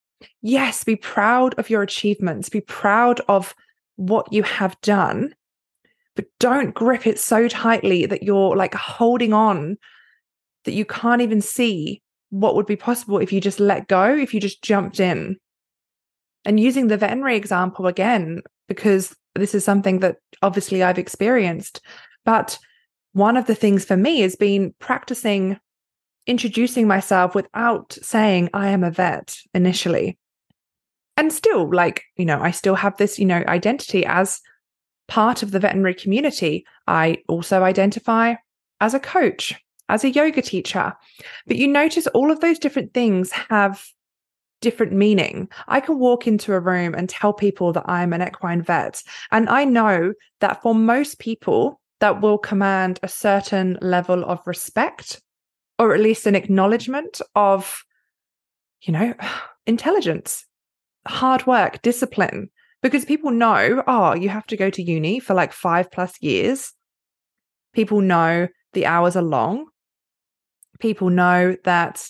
yes, 0.42 0.84
be 0.84 0.96
proud 0.96 1.54
of 1.56 1.70
your 1.70 1.82
achievements, 1.82 2.50
be 2.50 2.62
proud 2.62 3.22
of 3.28 3.54
what 3.96 4.32
you 4.32 4.44
have 4.44 4.80
done, 4.82 5.34
but 6.16 6.26
don't 6.40 6.74
grip 6.74 7.08
it 7.08 7.20
so 7.20 7.48
tightly 7.48 8.06
that 8.06 8.24
you're 8.24 8.56
like 8.56 8.74
holding 8.74 9.34
on 9.34 9.78
that 10.66 10.74
you 10.74 10.86
can't 10.86 11.22
even 11.22 11.42
see 11.42 12.02
what 12.30 12.56
would 12.56 12.66
be 12.66 12.76
possible 12.76 13.18
if 13.18 13.32
you 13.32 13.42
just 13.42 13.60
let 13.60 13.88
go, 13.88 14.16
if 14.16 14.34
you 14.34 14.40
just 14.40 14.62
jumped 14.62 15.00
in. 15.00 15.38
And 16.46 16.60
using 16.60 16.88
the 16.88 16.98
veterinary 16.98 17.36
example 17.36 17.88
again, 17.88 18.42
because 18.68 19.16
this 19.36 19.54
is 19.54 19.64
something 19.64 20.00
that 20.00 20.18
obviously 20.42 20.82
I've 20.82 20.98
experienced, 20.98 21.82
but 22.26 22.58
one 23.14 23.38
of 23.38 23.46
the 23.46 23.56
things 23.56 23.86
for 23.86 23.98
me 23.98 24.22
has 24.22 24.36
been 24.36 24.74
practicing 24.80 25.60
introducing 26.32 26.88
myself 26.88 27.36
without 27.36 27.98
saying 28.02 28.50
I 28.54 28.70
am 28.70 28.86
a 28.86 28.90
vet 28.90 29.38
initially. 29.54 30.18
And 31.18 31.32
still, 31.32 31.70
like, 31.72 32.04
you 32.16 32.26
know, 32.26 32.42
I 32.42 32.52
still 32.52 32.76
have 32.76 32.96
this, 32.96 33.20
you 33.20 33.26
know, 33.26 33.44
identity 33.48 34.06
as 34.06 34.40
part 35.10 35.44
of 35.44 35.52
the 35.52 35.60
veterinary 35.60 35.94
community. 35.94 36.66
I 36.88 37.18
also 37.28 37.64
identify 37.64 38.36
as 38.80 38.94
a 38.94 39.00
coach, 39.00 39.54
as 39.90 40.06
a 40.06 40.10
yoga 40.10 40.42
teacher. 40.42 40.94
But 41.48 41.58
you 41.58 41.68
notice 41.68 42.08
all 42.08 42.32
of 42.32 42.40
those 42.40 42.60
different 42.60 42.94
things 42.94 43.34
have 43.34 43.86
different 44.62 44.94
meaning. 44.94 45.50
I 45.68 45.82
can 45.82 46.00
walk 46.00 46.28
into 46.28 46.54
a 46.54 46.62
room 46.62 46.96
and 46.96 47.10
tell 47.10 47.34
people 47.34 47.74
that 47.74 47.90
I'm 47.90 48.14
an 48.14 48.22
equine 48.22 48.62
vet. 48.62 49.04
And 49.32 49.50
I 49.50 49.66
know 49.66 50.14
that 50.40 50.62
for 50.62 50.74
most 50.74 51.20
people, 51.20 51.82
that 52.00 52.22
will 52.22 52.38
command 52.38 53.00
a 53.04 53.08
certain 53.08 53.78
level 53.82 54.24
of 54.24 54.40
respect 54.48 55.22
or 55.82 55.96
at 55.96 56.00
least 56.00 56.28
an 56.28 56.36
acknowledgement 56.36 57.22
of, 57.34 57.84
you 58.84 58.94
know, 58.94 59.16
intelligence, 59.66 60.46
hard 61.08 61.48
work, 61.48 61.82
discipline. 61.82 62.52
Because 62.84 63.04
people 63.04 63.32
know, 63.32 63.84
oh, 63.88 64.14
you 64.14 64.30
have 64.30 64.46
to 64.48 64.58
go 64.58 64.70
to 64.70 64.82
uni 64.82 65.20
for 65.20 65.34
like 65.34 65.54
five 65.54 65.90
plus 65.90 66.14
years. 66.22 66.72
People 67.74 68.02
know 68.02 68.48
the 68.74 68.86
hours 68.86 69.16
are 69.16 69.24
long. 69.24 69.66
People 70.80 71.10
know 71.10 71.56
that 71.64 72.08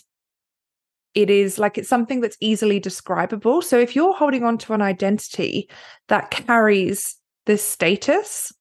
it 1.14 1.30
is 1.30 1.58
like 1.58 1.78
it's 1.78 1.90
something 1.90 2.20
that's 2.20 2.38
easily 2.42 2.80
describable. 2.80 3.62
So 3.62 3.80
if 3.80 3.96
you're 3.96 4.14
holding 4.14 4.44
on 4.44 4.58
to 4.60 4.74
an 4.74 4.82
identity 4.82 5.70
that 6.10 6.30
carries 6.30 7.16
this 7.46 7.64
status, 7.64 8.52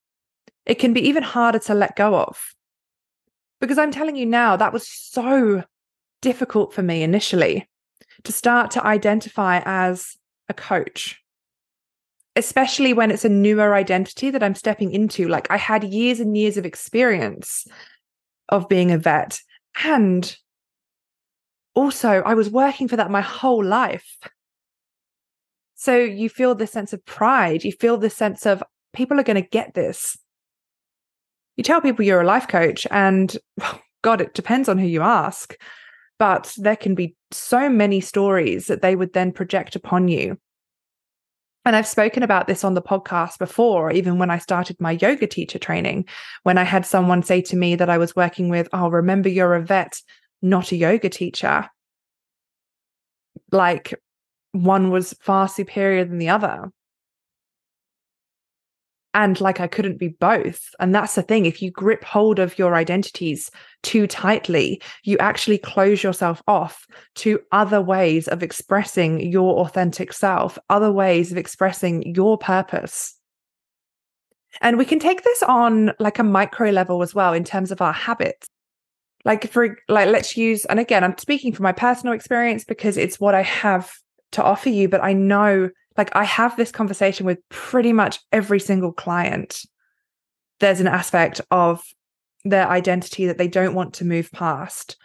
it 0.66 0.76
can 0.76 0.92
be 0.92 1.00
even 1.08 1.24
harder 1.24 1.58
to 1.60 1.74
let 1.74 1.96
go 1.96 2.14
of. 2.14 2.54
Because 3.60 3.78
I'm 3.78 3.92
telling 3.92 4.16
you 4.16 4.26
now, 4.26 4.56
that 4.56 4.72
was 4.72 4.88
so 4.88 5.64
difficult 6.22 6.72
for 6.72 6.82
me 6.82 7.02
initially 7.02 7.68
to 8.24 8.32
start 8.32 8.70
to 8.72 8.84
identify 8.84 9.62
as 9.64 10.16
a 10.48 10.54
coach, 10.54 11.22
especially 12.36 12.92
when 12.92 13.10
it's 13.10 13.24
a 13.24 13.28
newer 13.28 13.74
identity 13.74 14.30
that 14.30 14.42
I'm 14.42 14.54
stepping 14.54 14.92
into. 14.92 15.28
Like 15.28 15.50
I 15.50 15.56
had 15.56 15.84
years 15.84 16.20
and 16.20 16.36
years 16.36 16.56
of 16.56 16.66
experience 16.66 17.66
of 18.48 18.68
being 18.68 18.90
a 18.90 18.98
vet. 18.98 19.40
And 19.84 20.36
also, 21.74 22.22
I 22.22 22.34
was 22.34 22.50
working 22.50 22.88
for 22.88 22.96
that 22.96 23.10
my 23.10 23.20
whole 23.20 23.64
life. 23.64 24.18
So 25.76 25.96
you 25.96 26.28
feel 26.28 26.54
this 26.54 26.72
sense 26.72 26.92
of 26.92 27.04
pride. 27.04 27.64
You 27.64 27.72
feel 27.72 27.96
this 27.96 28.16
sense 28.16 28.44
of 28.44 28.62
people 28.92 29.20
are 29.20 29.24
going 29.24 29.42
to 29.42 29.48
get 29.48 29.72
this 29.72 30.18
you 31.60 31.64
tell 31.64 31.82
people 31.82 32.06
you're 32.06 32.22
a 32.22 32.26
life 32.26 32.48
coach, 32.48 32.86
and 32.90 33.36
God, 34.02 34.22
it 34.22 34.32
depends 34.32 34.66
on 34.66 34.78
who 34.78 34.86
you 34.86 35.02
ask. 35.02 35.54
But 36.18 36.54
there 36.56 36.76
can 36.76 36.94
be 36.94 37.14
so 37.32 37.68
many 37.68 38.00
stories 38.00 38.66
that 38.68 38.80
they 38.80 38.96
would 38.96 39.12
then 39.12 39.30
project 39.30 39.76
upon 39.76 40.08
you. 40.08 40.38
And 41.66 41.76
I've 41.76 41.86
spoken 41.86 42.22
about 42.22 42.46
this 42.46 42.64
on 42.64 42.72
the 42.72 42.80
podcast 42.80 43.38
before, 43.38 43.92
even 43.92 44.18
when 44.18 44.30
I 44.30 44.38
started 44.38 44.80
my 44.80 44.92
yoga 44.92 45.26
teacher 45.26 45.58
training, 45.58 46.06
when 46.44 46.56
I 46.56 46.64
had 46.64 46.86
someone 46.86 47.22
say 47.22 47.42
to 47.42 47.56
me 47.56 47.76
that 47.76 47.90
I 47.90 47.98
was 47.98 48.16
working 48.16 48.48
with, 48.48 48.66
Oh, 48.72 48.88
remember, 48.88 49.28
you're 49.28 49.54
a 49.54 49.62
vet, 49.62 50.00
not 50.40 50.72
a 50.72 50.76
yoga 50.76 51.10
teacher. 51.10 51.68
Like 53.52 54.00
one 54.52 54.90
was 54.90 55.14
far 55.20 55.46
superior 55.46 56.06
than 56.06 56.16
the 56.16 56.30
other 56.30 56.70
and 59.14 59.40
like 59.40 59.60
I 59.60 59.66
couldn't 59.66 59.98
be 59.98 60.08
both. 60.08 60.74
And 60.78 60.94
that's 60.94 61.14
the 61.14 61.22
thing. 61.22 61.46
If 61.46 61.60
you 61.62 61.70
grip 61.70 62.04
hold 62.04 62.38
of 62.38 62.58
your 62.58 62.74
identities 62.74 63.50
too 63.82 64.06
tightly, 64.06 64.80
you 65.04 65.18
actually 65.18 65.58
close 65.58 66.02
yourself 66.02 66.42
off 66.46 66.86
to 67.16 67.40
other 67.52 67.80
ways 67.82 68.28
of 68.28 68.42
expressing 68.42 69.20
your 69.20 69.58
authentic 69.60 70.12
self, 70.12 70.58
other 70.68 70.92
ways 70.92 71.32
of 71.32 71.38
expressing 71.38 72.14
your 72.14 72.38
purpose. 72.38 73.16
And 74.60 74.78
we 74.78 74.84
can 74.84 74.98
take 74.98 75.22
this 75.22 75.42
on 75.42 75.92
like 75.98 76.18
a 76.18 76.24
micro 76.24 76.70
level 76.70 77.02
as 77.02 77.14
well 77.14 77.32
in 77.32 77.44
terms 77.44 77.70
of 77.70 77.80
our 77.80 77.92
habits. 77.92 78.48
like 79.24 79.50
for 79.50 79.76
like 79.88 80.08
let's 80.08 80.36
use 80.36 80.64
and 80.66 80.80
again 80.80 81.04
i'm 81.04 81.16
speaking 81.18 81.52
from 81.52 81.64
my 81.64 81.72
personal 81.72 82.14
experience 82.14 82.64
because 82.64 82.96
it's 82.96 83.20
what 83.20 83.34
i 83.34 83.42
have 83.42 83.92
to 84.32 84.42
offer 84.42 84.70
you 84.70 84.88
but 84.88 85.02
i 85.02 85.12
know 85.12 85.68
like 85.96 86.14
i 86.14 86.24
have 86.24 86.56
this 86.56 86.70
conversation 86.70 87.26
with 87.26 87.38
pretty 87.48 87.92
much 87.92 88.20
every 88.32 88.60
single 88.60 88.92
client 88.92 89.62
there's 90.60 90.80
an 90.80 90.86
aspect 90.86 91.40
of 91.50 91.82
their 92.44 92.68
identity 92.68 93.26
that 93.26 93.38
they 93.38 93.48
don't 93.48 93.74
want 93.74 93.94
to 93.94 94.04
move 94.04 94.30
past 94.32 94.96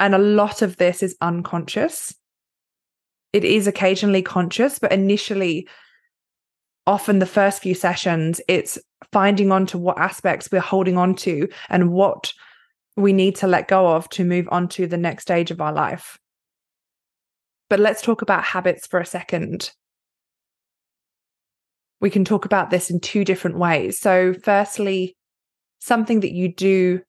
and 0.00 0.14
a 0.14 0.18
lot 0.18 0.62
of 0.62 0.76
this 0.76 1.02
is 1.02 1.16
unconscious 1.20 2.14
it 3.32 3.44
is 3.44 3.66
occasionally 3.66 4.22
conscious 4.22 4.78
but 4.78 4.92
initially 4.92 5.68
often 6.86 7.18
the 7.18 7.26
first 7.26 7.62
few 7.62 7.74
sessions 7.74 8.40
it's 8.48 8.78
finding 9.12 9.52
on 9.52 9.66
to 9.66 9.78
what 9.78 9.98
aspects 9.98 10.48
we're 10.50 10.60
holding 10.60 10.96
on 10.96 11.14
to 11.14 11.48
and 11.68 11.92
what 11.92 12.32
we 12.96 13.12
need 13.12 13.36
to 13.36 13.46
let 13.46 13.68
go 13.68 13.88
of 13.88 14.08
to 14.10 14.24
move 14.24 14.48
on 14.50 14.68
to 14.68 14.86
the 14.86 14.96
next 14.96 15.22
stage 15.22 15.50
of 15.50 15.60
our 15.60 15.72
life. 15.72 16.18
But 17.68 17.80
let's 17.80 18.02
talk 18.02 18.22
about 18.22 18.44
habits 18.44 18.86
for 18.86 19.00
a 19.00 19.06
second. 19.06 19.70
We 22.00 22.10
can 22.10 22.24
talk 22.24 22.44
about 22.44 22.70
this 22.70 22.90
in 22.90 23.00
two 23.00 23.24
different 23.24 23.58
ways. 23.58 23.98
So, 23.98 24.34
firstly, 24.42 25.16
something 25.80 26.20
that 26.20 26.32
you 26.32 26.52
do, 26.52 27.00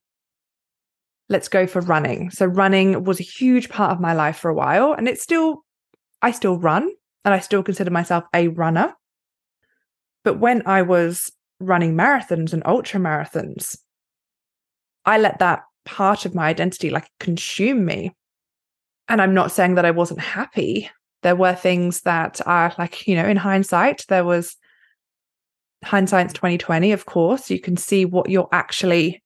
let's 1.28 1.48
go 1.48 1.66
for 1.66 1.80
running. 1.80 2.30
So, 2.30 2.46
running 2.46 3.04
was 3.04 3.20
a 3.20 3.24
huge 3.24 3.68
part 3.68 3.92
of 3.92 4.00
my 4.00 4.14
life 4.14 4.38
for 4.38 4.50
a 4.50 4.54
while, 4.54 4.92
and 4.92 5.08
it's 5.08 5.22
still, 5.22 5.64
I 6.22 6.30
still 6.30 6.58
run 6.58 6.90
and 7.24 7.34
I 7.34 7.40
still 7.40 7.62
consider 7.62 7.90
myself 7.90 8.24
a 8.32 8.48
runner. 8.48 8.94
But 10.24 10.38
when 10.38 10.66
I 10.66 10.82
was 10.82 11.30
running 11.60 11.94
marathons 11.94 12.52
and 12.52 12.62
ultra 12.64 13.00
marathons, 13.00 13.76
I 15.04 15.18
let 15.18 15.38
that 15.38 15.62
part 15.84 16.26
of 16.26 16.34
my 16.34 16.46
identity 16.46 16.90
like 16.90 17.08
consume 17.20 17.84
me. 17.84 18.12
And 19.08 19.22
I'm 19.22 19.34
not 19.34 19.52
saying 19.52 19.76
that 19.76 19.84
I 19.84 19.92
wasn't 19.92 20.20
happy. 20.20 20.90
There 21.22 21.36
were 21.36 21.54
things 21.54 22.02
that 22.02 22.40
are 22.44 22.74
like, 22.76 23.06
you 23.06 23.14
know, 23.14 23.24
in 23.24 23.36
hindsight, 23.36 24.04
there 24.08 24.24
was 24.24 24.56
hindsight's 25.86 26.32
2020, 26.34 26.92
of 26.92 27.06
course. 27.06 27.50
You 27.50 27.60
can 27.60 27.76
see 27.76 28.04
what 28.04 28.28
you're 28.28 28.48
actually 28.52 29.22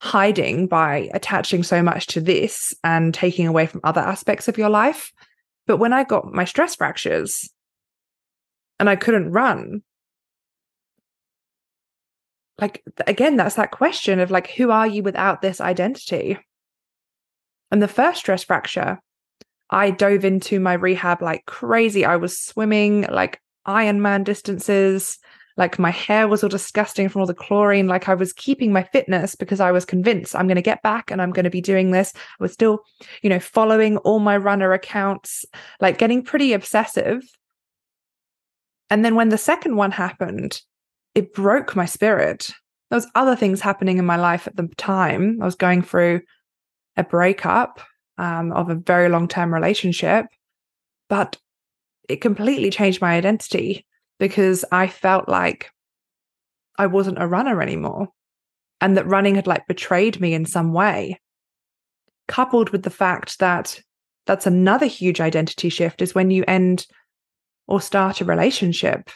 hiding 0.00 0.66
by 0.66 1.08
attaching 1.14 1.62
so 1.62 1.82
much 1.82 2.06
to 2.08 2.20
this 2.20 2.74
and 2.82 3.14
taking 3.14 3.46
away 3.46 3.66
from 3.66 3.80
other 3.84 4.00
aspects 4.00 4.48
of 4.48 4.58
your 4.58 4.68
life. 4.68 5.12
But 5.66 5.76
when 5.76 5.92
I 5.92 6.04
got 6.04 6.32
my 6.32 6.44
stress 6.44 6.74
fractures 6.74 7.48
and 8.80 8.90
I 8.90 8.96
couldn't 8.96 9.30
run, 9.30 9.82
like 12.60 12.82
again 13.06 13.36
that's 13.36 13.56
that 13.56 13.70
question 13.70 14.20
of 14.20 14.30
like 14.30 14.50
who 14.50 14.70
are 14.70 14.86
you 14.86 15.02
without 15.02 15.42
this 15.42 15.60
identity 15.60 16.38
and 17.70 17.82
the 17.82 17.88
first 17.88 18.20
stress 18.20 18.44
fracture 18.44 18.98
i 19.70 19.90
dove 19.90 20.24
into 20.24 20.60
my 20.60 20.74
rehab 20.74 21.22
like 21.22 21.44
crazy 21.46 22.04
i 22.04 22.16
was 22.16 22.38
swimming 22.38 23.02
like 23.10 23.40
ironman 23.66 24.22
distances 24.22 25.18
like 25.56 25.78
my 25.78 25.90
hair 25.90 26.28
was 26.28 26.42
all 26.42 26.48
disgusting 26.48 27.08
from 27.08 27.20
all 27.20 27.26
the 27.26 27.34
chlorine 27.34 27.86
like 27.86 28.08
i 28.08 28.14
was 28.14 28.32
keeping 28.32 28.72
my 28.72 28.82
fitness 28.82 29.34
because 29.34 29.60
i 29.60 29.70
was 29.70 29.84
convinced 29.84 30.34
i'm 30.34 30.46
going 30.46 30.56
to 30.56 30.62
get 30.62 30.82
back 30.82 31.10
and 31.10 31.20
i'm 31.20 31.32
going 31.32 31.44
to 31.44 31.50
be 31.50 31.60
doing 31.60 31.90
this 31.90 32.12
i 32.16 32.42
was 32.42 32.52
still 32.52 32.80
you 33.22 33.30
know 33.30 33.40
following 33.40 33.96
all 33.98 34.18
my 34.18 34.36
runner 34.36 34.72
accounts 34.72 35.44
like 35.80 35.98
getting 35.98 36.22
pretty 36.22 36.52
obsessive 36.52 37.22
and 38.90 39.04
then 39.04 39.14
when 39.14 39.30
the 39.30 39.38
second 39.38 39.76
one 39.76 39.90
happened 39.90 40.62
it 41.14 41.34
broke 41.34 41.76
my 41.76 41.84
spirit. 41.84 42.50
There 42.90 42.96
was 42.96 43.10
other 43.14 43.36
things 43.36 43.60
happening 43.60 43.98
in 43.98 44.06
my 44.06 44.16
life 44.16 44.46
at 44.46 44.56
the 44.56 44.68
time. 44.76 45.38
I 45.40 45.44
was 45.44 45.54
going 45.54 45.82
through 45.82 46.22
a 46.96 47.04
breakup 47.04 47.80
um, 48.18 48.52
of 48.52 48.68
a 48.68 48.74
very 48.74 49.08
long 49.08 49.28
term 49.28 49.52
relationship, 49.52 50.26
but 51.08 51.38
it 52.08 52.20
completely 52.20 52.70
changed 52.70 53.00
my 53.00 53.14
identity 53.14 53.86
because 54.22 54.64
I 54.70 54.86
felt 54.86 55.28
like 55.28 55.68
I 56.78 56.86
wasn't 56.86 57.20
a 57.20 57.26
runner 57.26 57.60
anymore 57.60 58.06
and 58.80 58.96
that 58.96 59.08
running 59.08 59.34
had 59.34 59.48
like 59.48 59.66
betrayed 59.66 60.20
me 60.20 60.32
in 60.32 60.46
some 60.46 60.72
way. 60.72 61.20
Coupled 62.28 62.70
with 62.70 62.84
the 62.84 62.88
fact 62.90 63.40
that 63.40 63.80
that's 64.26 64.46
another 64.46 64.86
huge 64.86 65.20
identity 65.20 65.70
shift 65.70 66.00
is 66.00 66.14
when 66.14 66.30
you 66.30 66.44
end 66.46 66.86
or 67.66 67.80
start 67.80 68.20
a 68.20 68.24
relationship 68.24 69.10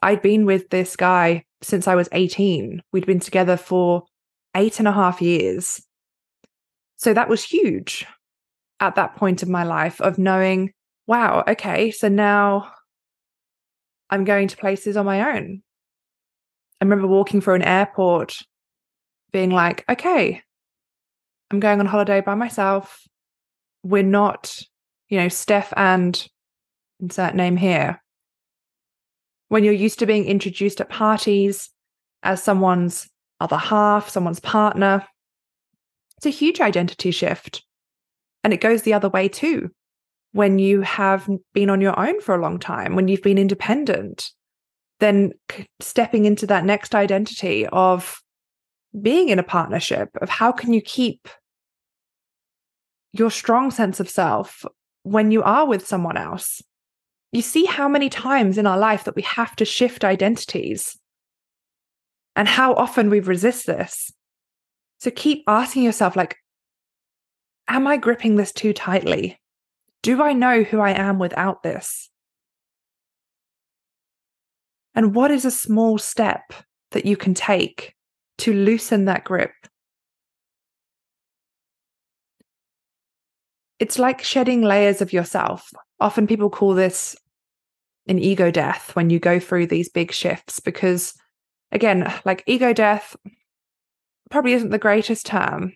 I'd 0.00 0.22
been 0.22 0.46
with 0.46 0.70
this 0.70 0.96
guy 0.96 1.44
since 1.60 1.86
I 1.86 1.96
was 1.96 2.08
18. 2.12 2.82
We'd 2.92 3.06
been 3.06 3.20
together 3.20 3.58
for 3.58 4.04
eight 4.54 4.78
and 4.78 4.88
a 4.88 4.92
half 4.92 5.20
years. 5.20 5.82
So 6.96 7.12
that 7.12 7.28
was 7.28 7.44
huge 7.44 8.06
at 8.80 8.94
that 8.94 9.16
point 9.16 9.42
of 9.42 9.50
my 9.50 9.64
life 9.64 10.00
of 10.00 10.16
knowing, 10.16 10.72
wow, 11.06 11.44
okay, 11.46 11.90
so 11.90 12.08
now 12.08 12.72
I'm 14.10 14.24
going 14.24 14.48
to 14.48 14.56
places 14.56 14.96
on 14.96 15.06
my 15.06 15.36
own. 15.36 15.62
I 16.80 16.84
remember 16.84 17.06
walking 17.06 17.40
through 17.40 17.54
an 17.54 17.62
airport 17.62 18.38
being 19.32 19.50
like, 19.50 19.84
okay, 19.88 20.42
I'm 21.50 21.60
going 21.60 21.80
on 21.80 21.86
holiday 21.86 22.20
by 22.20 22.34
myself. 22.34 23.02
We're 23.82 24.02
not, 24.02 24.60
you 25.08 25.18
know, 25.18 25.28
Steph 25.28 25.72
and 25.76 26.26
insert 27.00 27.34
name 27.34 27.56
here 27.56 28.00
when 29.48 29.64
you're 29.64 29.72
used 29.72 29.98
to 30.00 30.06
being 30.06 30.24
introduced 30.24 30.80
at 30.80 30.88
parties 30.88 31.70
as 32.22 32.42
someone's 32.42 33.08
other 33.40 33.56
half, 33.56 34.08
someone's 34.08 34.40
partner, 34.40 35.04
it's 36.16 36.26
a 36.26 36.30
huge 36.30 36.60
identity 36.60 37.10
shift. 37.10 37.62
And 38.42 38.52
it 38.52 38.60
goes 38.60 38.82
the 38.82 38.94
other 38.94 39.08
way 39.08 39.28
too. 39.28 39.70
When 40.36 40.58
you 40.58 40.82
have 40.82 41.28
been 41.54 41.70
on 41.70 41.80
your 41.80 41.98
own 41.98 42.20
for 42.20 42.34
a 42.34 42.40
long 42.40 42.58
time, 42.58 42.94
when 42.94 43.08
you've 43.08 43.22
been 43.22 43.38
independent, 43.38 44.30
then 45.00 45.32
stepping 45.80 46.24
into 46.24 46.46
that 46.46 46.64
next 46.64 46.94
identity 46.94 47.66
of 47.66 48.20
being 49.00 49.28
in 49.28 49.38
a 49.38 49.42
partnership, 49.42 50.10
of 50.20 50.28
how 50.28 50.52
can 50.52 50.72
you 50.72 50.80
keep 50.80 51.28
your 53.12 53.30
strong 53.30 53.70
sense 53.70 53.98
of 53.98 54.10
self 54.10 54.64
when 55.02 55.30
you 55.30 55.42
are 55.42 55.66
with 55.66 55.86
someone 55.86 56.16
else? 56.16 56.62
you 57.36 57.42
see 57.42 57.66
how 57.66 57.88
many 57.88 58.08
times 58.08 58.56
in 58.56 58.66
our 58.66 58.78
life 58.78 59.04
that 59.04 59.14
we 59.14 59.22
have 59.22 59.54
to 59.56 59.64
shift 59.64 60.04
identities 60.04 60.98
and 62.34 62.48
how 62.48 62.72
often 62.74 63.10
we 63.10 63.20
resist 63.20 63.66
this. 63.66 64.10
So 65.00 65.10
keep 65.10 65.44
asking 65.46 65.82
yourself, 65.82 66.16
like, 66.16 66.36
am 67.68 67.86
I 67.86 67.98
gripping 67.98 68.36
this 68.36 68.52
too 68.52 68.72
tightly? 68.72 69.38
Do 70.06 70.22
I 70.22 70.34
know 70.34 70.62
who 70.62 70.78
I 70.78 70.92
am 70.92 71.18
without 71.18 71.64
this? 71.64 72.10
And 74.94 75.16
what 75.16 75.32
is 75.32 75.44
a 75.44 75.50
small 75.50 75.98
step 75.98 76.52
that 76.92 77.06
you 77.06 77.16
can 77.16 77.34
take 77.34 77.92
to 78.38 78.52
loosen 78.52 79.06
that 79.06 79.24
grip? 79.24 79.50
It's 83.80 83.98
like 83.98 84.22
shedding 84.22 84.62
layers 84.62 85.02
of 85.02 85.12
yourself. 85.12 85.72
Often 85.98 86.28
people 86.28 86.50
call 86.50 86.74
this 86.74 87.16
an 88.06 88.20
ego 88.20 88.52
death 88.52 88.94
when 88.94 89.10
you 89.10 89.18
go 89.18 89.40
through 89.40 89.66
these 89.66 89.88
big 89.88 90.12
shifts 90.12 90.60
because, 90.60 91.14
again, 91.72 92.14
like 92.24 92.44
ego 92.46 92.72
death 92.72 93.16
probably 94.30 94.52
isn't 94.52 94.70
the 94.70 94.78
greatest 94.78 95.26
term. 95.26 95.72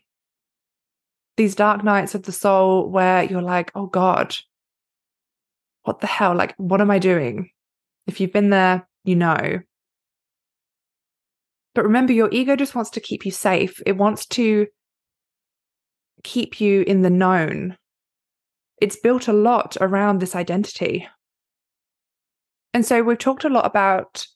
These 1.40 1.54
dark 1.54 1.82
nights 1.82 2.14
of 2.14 2.24
the 2.24 2.32
soul 2.32 2.90
where 2.90 3.22
you're 3.24 3.40
like, 3.40 3.72
oh 3.74 3.86
God, 3.86 4.36
what 5.84 6.00
the 6.00 6.06
hell? 6.06 6.34
Like, 6.34 6.54
what 6.58 6.82
am 6.82 6.90
I 6.90 6.98
doing? 6.98 7.48
If 8.06 8.20
you've 8.20 8.32
been 8.32 8.50
there, 8.50 8.86
you 9.04 9.16
know. 9.16 9.60
But 11.74 11.84
remember, 11.84 12.12
your 12.12 12.28
ego 12.30 12.56
just 12.56 12.74
wants 12.74 12.90
to 12.90 13.00
keep 13.00 13.24
you 13.24 13.30
safe. 13.30 13.80
It 13.86 13.96
wants 13.96 14.26
to 14.26 14.66
keep 16.22 16.60
you 16.60 16.82
in 16.82 17.00
the 17.00 17.08
known 17.08 17.78
it's 18.80 18.96
built 18.96 19.28
a 19.28 19.32
lot 19.32 19.76
around 19.80 20.18
this 20.18 20.34
identity. 20.34 21.06
And 22.72 22.84
so 22.84 23.02
we've 23.02 23.18
talked 23.18 23.44
a 23.44 23.50
lot 23.50 23.66
about 23.66 24.26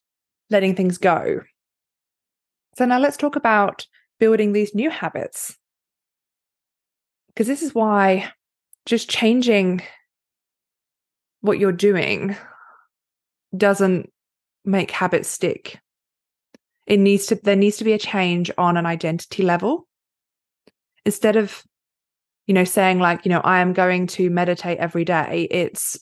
letting 0.50 0.74
things 0.74 0.98
go. 0.98 1.40
So 2.76 2.84
now 2.84 2.98
let's 2.98 3.16
talk 3.16 3.36
about 3.36 3.86
building 4.20 4.52
these 4.52 4.74
new 4.74 4.90
habits. 4.90 5.56
Because 7.35 7.47
this 7.47 7.62
is 7.62 7.75
why 7.75 8.31
just 8.87 9.11
changing 9.11 9.83
what 11.40 11.59
you're 11.59 11.73
doing 11.73 12.37
doesn't 13.57 14.11
make 14.64 14.90
habits 14.90 15.29
stick. 15.29 15.81
It 16.87 16.99
needs 16.99 17.27
to 17.27 17.37
there 17.37 17.57
needs 17.57 17.79
to 17.79 17.85
be 17.85 17.92
a 17.92 17.99
change 17.99 18.51
on 18.57 18.77
an 18.77 18.87
identity 18.87 19.42
level. 19.42 19.87
Instead 21.05 21.37
of 21.37 21.64
you 22.47 22.55
know, 22.55 22.64
saying 22.64 22.99
like, 22.99 23.25
you 23.25 23.31
know, 23.31 23.40
I 23.40 23.61
am 23.61 23.73
going 23.73 24.07
to 24.09 24.31
meditate 24.31 24.79
every 24.79 25.05
day. 25.05 25.49
It's 25.51 25.99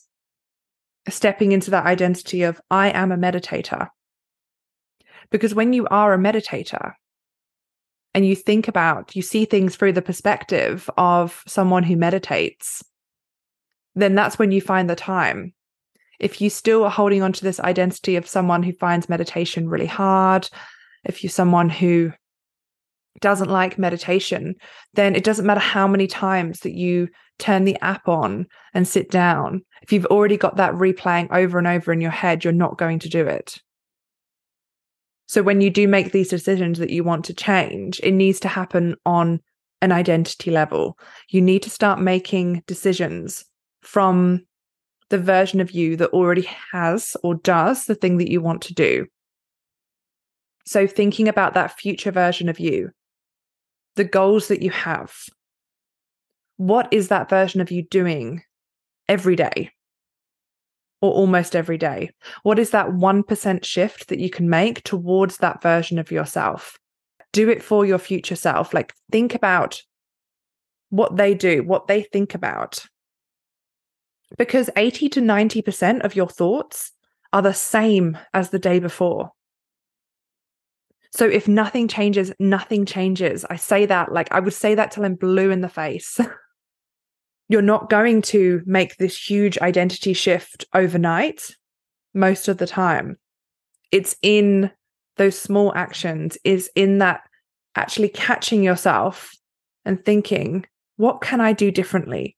stepping 1.09 1.51
into 1.51 1.71
that 1.71 1.85
identity 1.85 2.43
of 2.43 2.59
I 2.69 2.89
am 2.89 3.11
a 3.11 3.17
meditator. 3.17 3.89
Because 5.31 5.55
when 5.55 5.73
you 5.73 5.87
are 5.87 6.13
a 6.13 6.17
meditator, 6.17 6.93
and 8.13 8.25
you 8.25 8.35
think 8.35 8.67
about, 8.67 9.15
you 9.15 9.21
see 9.21 9.45
things 9.45 9.75
through 9.75 9.93
the 9.93 10.01
perspective 10.01 10.89
of 10.97 11.43
someone 11.47 11.83
who 11.83 11.95
meditates, 11.95 12.83
then 13.95 14.15
that's 14.15 14.37
when 14.37 14.51
you 14.51 14.61
find 14.61 14.89
the 14.89 14.95
time. 14.95 15.53
If 16.19 16.39
you 16.39 16.49
still 16.49 16.83
are 16.83 16.91
holding 16.91 17.21
on 17.21 17.33
to 17.33 17.43
this 17.43 17.59
identity 17.59 18.15
of 18.15 18.27
someone 18.27 18.63
who 18.63 18.73
finds 18.73 19.09
meditation 19.09 19.67
really 19.67 19.87
hard, 19.87 20.49
if 21.03 21.23
you're 21.23 21.29
someone 21.29 21.69
who 21.69 22.13
doesn't 23.19 23.49
like 23.49 23.77
meditation, 23.77 24.55
then 24.93 25.15
it 25.15 25.23
doesn't 25.23 25.45
matter 25.45 25.59
how 25.59 25.87
many 25.87 26.07
times 26.07 26.61
that 26.61 26.73
you 26.73 27.09
turn 27.39 27.65
the 27.65 27.77
app 27.81 28.07
on 28.07 28.47
and 28.73 28.87
sit 28.87 29.09
down. 29.09 29.63
If 29.81 29.91
you've 29.91 30.05
already 30.05 30.37
got 30.37 30.57
that 30.57 30.73
replaying 30.73 31.31
over 31.31 31.57
and 31.57 31.67
over 31.67 31.91
in 31.91 32.01
your 32.01 32.11
head, 32.11 32.43
you're 32.43 32.53
not 32.53 32.77
going 32.77 32.99
to 32.99 33.09
do 33.09 33.25
it. 33.27 33.59
So 35.33 35.41
when 35.41 35.61
you 35.61 35.71
do 35.71 35.87
make 35.87 36.11
these 36.11 36.29
decisions 36.29 36.77
that 36.77 36.91
you 36.91 37.03
want 37.03 37.25
to 37.25 37.33
change, 37.33 37.99
it 38.03 38.11
needs 38.11 38.39
to 38.41 38.47
happen 38.47 38.93
on 39.03 39.41
an 39.81 39.91
identity 39.91 40.51
level. 40.51 40.99
You 41.29 41.41
need 41.41 41.63
to 41.63 41.71
start 41.71 41.99
making 41.99 42.61
decisions 42.67 43.43
from 43.81 44.45
the 45.09 45.17
version 45.17 45.59
of 45.59 45.71
you 45.71 45.97
that 45.97 46.11
already 46.11 46.47
has 46.71 47.17
or 47.23 47.33
does 47.33 47.85
the 47.85 47.95
thing 47.95 48.17
that 48.17 48.29
you 48.29 48.41
want 48.41 48.61
to 48.61 48.75
do. 48.75 49.07
So, 50.67 50.85
thinking 50.85 51.27
about 51.27 51.55
that 51.55 51.79
future 51.79 52.11
version 52.11 52.47
of 52.47 52.59
you, 52.59 52.91
the 53.95 54.03
goals 54.03 54.49
that 54.49 54.61
you 54.61 54.69
have, 54.69 55.15
what 56.57 56.87
is 56.91 57.07
that 57.07 57.27
version 57.27 57.59
of 57.59 57.71
you 57.71 57.81
doing 57.81 58.43
every 59.09 59.35
day 59.35 59.71
or 61.03 61.11
almost 61.11 61.53
every 61.53 61.77
day? 61.77 62.09
What 62.43 62.57
is 62.57 62.69
that 62.69 62.87
1% 62.87 63.65
shift 63.65 64.07
that 64.07 64.19
you 64.19 64.29
can 64.29 64.49
make 64.49 64.81
towards 64.83 65.37
that 65.37 65.61
version 65.61 65.99
of 65.99 66.11
yourself? 66.11 66.79
Do 67.33 67.49
it 67.49 67.61
for 67.61 67.85
your 67.85 67.97
future 67.97 68.37
self. 68.37 68.73
Like, 68.73 68.93
think 69.11 69.35
about 69.35 69.81
what 70.91 71.17
they 71.17 71.33
do, 71.33 71.61
what 71.61 71.87
they 71.87 72.03
think 72.03 72.35
about. 72.35 72.85
Because 74.37 74.69
80 74.77 75.09
to 75.09 75.19
90% 75.19 76.05
of 76.05 76.15
your 76.15 76.29
thoughts 76.29 76.93
are 77.33 77.41
the 77.41 77.53
same 77.53 78.17
as 78.33 78.51
the 78.51 78.59
day 78.59 78.79
before. 78.79 79.31
So 81.11 81.27
if 81.27 81.49
nothing 81.49 81.89
changes, 81.89 82.31
nothing 82.39 82.85
changes. 82.85 83.43
I 83.49 83.57
say 83.57 83.85
that 83.87 84.13
like 84.13 84.31
I 84.31 84.39
would 84.39 84.53
say 84.53 84.73
that 84.75 84.91
till 84.91 85.03
I'm 85.03 85.15
blue 85.15 85.51
in 85.51 85.59
the 85.59 85.69
face. 85.69 86.17
You're 87.49 87.61
not 87.61 87.89
going 87.89 88.21
to 88.23 88.61
make 88.65 88.97
this 88.97 89.17
huge 89.17 89.57
identity 89.59 90.13
shift 90.13 90.65
overnight 90.73 91.55
most 92.13 92.47
of 92.47 92.57
the 92.57 92.67
time. 92.67 93.17
It's 93.91 94.15
in 94.21 94.71
those 95.17 95.37
small 95.37 95.73
actions, 95.75 96.37
is 96.43 96.69
in 96.75 96.97
that 96.99 97.21
actually 97.75 98.09
catching 98.09 98.63
yourself 98.63 99.31
and 99.85 100.03
thinking, 100.03 100.65
what 100.97 101.21
can 101.21 101.41
I 101.41 101.53
do 101.53 101.71
differently? 101.71 102.37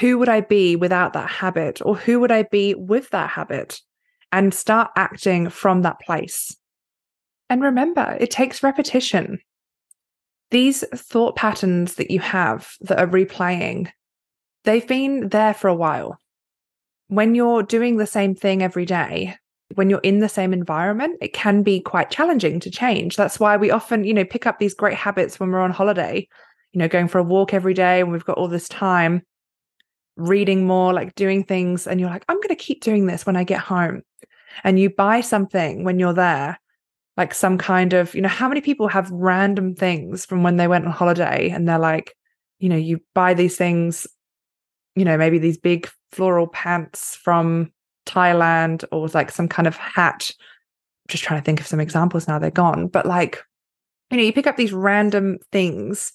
Who 0.00 0.18
would 0.18 0.28
I 0.28 0.40
be 0.40 0.74
without 0.76 1.12
that 1.12 1.30
habit? 1.30 1.80
Or 1.84 1.96
who 1.96 2.20
would 2.20 2.32
I 2.32 2.42
be 2.42 2.74
with 2.74 3.10
that 3.10 3.30
habit? 3.30 3.80
And 4.32 4.52
start 4.52 4.90
acting 4.96 5.48
from 5.48 5.82
that 5.82 6.00
place. 6.00 6.56
And 7.48 7.62
remember, 7.62 8.16
it 8.18 8.30
takes 8.30 8.62
repetition. 8.62 9.38
These 10.50 10.84
thought 10.94 11.36
patterns 11.36 11.94
that 11.94 12.10
you 12.10 12.20
have 12.20 12.72
that 12.80 12.98
are 12.98 13.06
replaying, 13.06 13.90
they've 14.64 14.86
been 14.86 15.28
there 15.28 15.54
for 15.54 15.68
a 15.68 15.74
while. 15.74 16.18
When 17.08 17.34
you're 17.34 17.62
doing 17.62 17.96
the 17.96 18.06
same 18.06 18.34
thing 18.34 18.62
every 18.62 18.86
day, 18.86 19.36
when 19.74 19.90
you're 19.90 20.00
in 20.00 20.20
the 20.20 20.28
same 20.28 20.52
environment, 20.52 21.18
it 21.20 21.32
can 21.32 21.62
be 21.62 21.80
quite 21.80 22.10
challenging 22.10 22.60
to 22.60 22.70
change. 22.70 23.16
That's 23.16 23.40
why 23.40 23.56
we 23.56 23.70
often, 23.70 24.04
you 24.04 24.14
know, 24.14 24.24
pick 24.24 24.46
up 24.46 24.58
these 24.58 24.74
great 24.74 24.96
habits 24.96 25.38
when 25.38 25.50
we're 25.50 25.60
on 25.60 25.70
holiday, 25.70 26.28
you 26.72 26.78
know, 26.78 26.88
going 26.88 27.08
for 27.08 27.18
a 27.18 27.22
walk 27.22 27.54
every 27.54 27.74
day 27.74 28.00
and 28.00 28.10
we've 28.10 28.24
got 28.24 28.38
all 28.38 28.48
this 28.48 28.68
time, 28.68 29.22
reading 30.16 30.66
more, 30.66 30.92
like 30.92 31.14
doing 31.14 31.44
things. 31.44 31.86
And 31.86 32.00
you're 32.00 32.10
like, 32.10 32.24
I'm 32.28 32.36
going 32.36 32.48
to 32.48 32.56
keep 32.56 32.82
doing 32.82 33.06
this 33.06 33.26
when 33.26 33.36
I 33.36 33.44
get 33.44 33.60
home. 33.60 34.02
And 34.62 34.78
you 34.78 34.90
buy 34.90 35.20
something 35.20 35.84
when 35.84 35.98
you're 35.98 36.12
there 36.12 36.58
like 37.16 37.34
some 37.34 37.58
kind 37.58 37.92
of, 37.92 38.14
you 38.14 38.20
know, 38.20 38.28
how 38.28 38.48
many 38.48 38.60
people 38.60 38.88
have 38.88 39.10
random 39.10 39.74
things 39.74 40.26
from 40.26 40.42
when 40.42 40.56
they 40.56 40.66
went 40.66 40.84
on 40.84 40.92
holiday 40.92 41.48
and 41.50 41.68
they're 41.68 41.78
like, 41.78 42.14
you 42.58 42.68
know, 42.68 42.76
you 42.76 43.00
buy 43.14 43.34
these 43.34 43.56
things, 43.56 44.06
you 44.96 45.04
know, 45.04 45.16
maybe 45.16 45.38
these 45.38 45.58
big 45.58 45.90
floral 46.12 46.46
pants 46.46 47.16
from 47.16 47.72
Thailand 48.06 48.84
or 48.92 49.08
like 49.08 49.30
some 49.30 49.48
kind 49.48 49.66
of 49.66 49.76
hat. 49.76 50.30
I'm 50.30 51.12
just 51.12 51.24
trying 51.24 51.40
to 51.40 51.44
think 51.44 51.60
of 51.60 51.66
some 51.66 51.80
examples 51.80 52.28
now, 52.28 52.38
they're 52.38 52.50
gone. 52.50 52.88
But 52.88 53.06
like, 53.06 53.42
you 54.10 54.16
know, 54.16 54.22
you 54.22 54.32
pick 54.32 54.46
up 54.46 54.56
these 54.56 54.72
random 54.72 55.38
things 55.52 56.12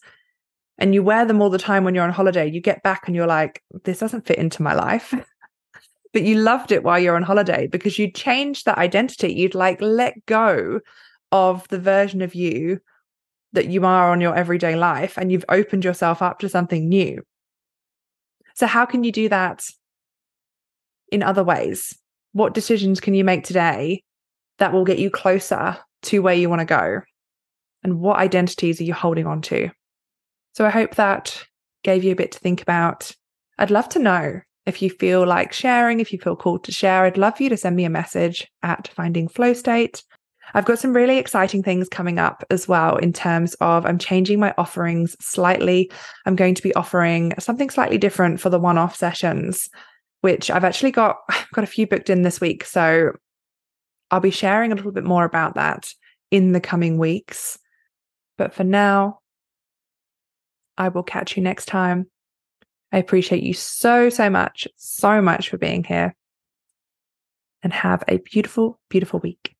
and 0.78 0.94
you 0.94 1.04
wear 1.04 1.26
them 1.26 1.42
all 1.42 1.50
the 1.50 1.58
time 1.58 1.84
when 1.84 1.94
you're 1.94 2.04
on 2.04 2.12
holiday. 2.12 2.50
You 2.50 2.62
get 2.62 2.84
back 2.84 3.04
and 3.06 3.16
you're 3.16 3.28
like, 3.28 3.62
this 3.84 4.00
doesn't 4.00 4.26
fit 4.26 4.38
into 4.38 4.64
my 4.64 4.74
life. 4.74 5.14
but 6.14 6.24
you 6.24 6.40
loved 6.40 6.72
it 6.72 6.84
while 6.84 7.00
you're 7.00 7.16
on 7.16 7.24
holiday 7.24 7.68
because 7.68 8.00
you 8.00 8.12
changed 8.12 8.66
that 8.66 8.78
identity. 8.78 9.34
You'd 9.34 9.56
like 9.56 9.82
let 9.82 10.26
go 10.26 10.80
of 11.32 11.68
the 11.68 11.80
version 11.80 12.22
of 12.22 12.34
you 12.34 12.80
that 13.52 13.68
you 13.68 13.86
are 13.86 14.12
on 14.12 14.22
your 14.22 14.36
everyday 14.36 14.76
life 14.76 15.18
and 15.18 15.32
you've 15.32 15.46
opened 15.50 15.84
yourself 15.84 16.22
up 16.22 16.40
to 16.40 16.50
something 16.50 16.88
new. 16.88 17.22
So, 18.56 18.68
how 18.68 18.86
can 18.86 19.04
you 19.04 19.12
do 19.12 19.30
that 19.30 19.66
in 21.12 21.24
other 21.24 21.44
ways? 21.44 21.98
What 22.34 22.54
decisions 22.54 23.00
can 23.00 23.14
you 23.14 23.24
make 23.24 23.44
today 23.44 24.04
that 24.58 24.74
will 24.74 24.86
get 24.86 25.00
you 25.00 25.10
closer 25.10 25.78
to 26.04 26.22
where 26.22 26.36
you 26.36 26.50
want 26.50 26.60
to 26.60 26.66
go? 26.66 27.02
And 27.84 28.00
what 28.00 28.18
identities 28.18 28.80
are 28.80 28.86
you 28.86 28.94
holding 28.94 29.26
on 29.26 29.42
to? 29.44 29.70
So, 30.54 30.66
I 30.66 30.70
hope 30.70 30.96
that 30.96 31.44
gave 31.84 32.04
you 32.04 32.12
a 32.12 32.18
bit 32.18 32.32
to 32.34 32.40
think 32.40 32.62
about. 32.62 33.12
I'd 33.58 33.72
love 33.72 33.90
to 33.90 34.00
know 34.00 34.42
if 34.66 34.82
you 34.82 34.90
feel 34.90 35.26
like 35.26 35.52
sharing, 35.52 36.00
if 36.00 36.14
you 36.14 36.20
feel 36.20 36.36
called 36.36 36.64
to 36.66 36.72
share, 36.72 37.04
I'd 37.04 37.18
love 37.18 37.38
for 37.38 37.44
you 37.44 37.50
to 37.50 37.58
send 37.58 37.76
me 37.76 37.86
a 37.86 37.90
message 37.90 38.48
at 38.62 38.88
Finding 38.90 39.28
Flow 39.28 39.54
State. 39.54 40.04
I've 40.54 40.66
got 40.66 40.80
some 40.80 40.94
really 40.94 41.18
exciting 41.18 41.64
things 41.64 41.90
coming 41.90 42.20
up 42.20 42.44
as 42.50 42.68
well 42.68 42.98
in 42.98 43.14
terms 43.14 43.54
of 43.56 43.86
I'm 43.86 43.98
changing 43.98 44.40
my 44.40 44.54
offerings 44.58 45.16
slightly. 45.20 45.92
I'm 46.26 46.36
going 46.36 46.56
to 46.56 46.64
be 46.64 46.74
offering 46.76 47.34
something 47.40 47.70
slightly 47.70 47.98
different 47.98 48.40
for 48.40 48.50
the 48.50 48.60
one-off 48.60 48.96
sessions, 48.96 49.70
which 50.22 50.50
I've 50.50 50.64
actually 50.64 50.92
got 50.92 51.18
got 51.54 51.64
a 51.64 51.68
few 51.68 51.88
booked 51.88 52.10
in 52.10 52.24
this 52.24 52.42
week. 52.42 52.66
So 52.66 53.12
I'll 54.12 54.20
be 54.20 54.32
sharing 54.32 54.72
a 54.72 54.76
little 54.76 54.92
bit 54.92 55.04
more 55.04 55.26
about 55.26 55.56
that 55.56 55.88
in 56.32 56.52
the 56.52 56.62
coming 56.62 56.98
weeks. 56.98 57.60
But 58.38 58.54
for 58.54 58.64
now, 58.64 59.20
I 60.78 60.90
will 60.90 61.04
catch 61.04 61.36
you 61.36 61.44
next 61.44 61.66
time. 61.66 62.08
I 62.92 62.98
appreciate 62.98 63.44
you 63.44 63.54
so, 63.54 64.10
so 64.10 64.30
much, 64.30 64.68
so 64.78 65.22
much 65.22 65.50
for 65.50 65.58
being 65.58 65.84
here. 65.84 66.16
And 67.62 67.74
have 67.74 68.04
a 68.08 68.18
beautiful, 68.18 68.80
beautiful 68.90 69.20
week. 69.20 69.59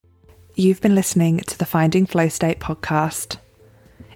You've 0.60 0.82
been 0.82 0.94
listening 0.94 1.38
to 1.38 1.58
the 1.58 1.66
Finding 1.66 2.06
Flow 2.06 2.28
State 2.28 2.60
podcast. 2.60 3.38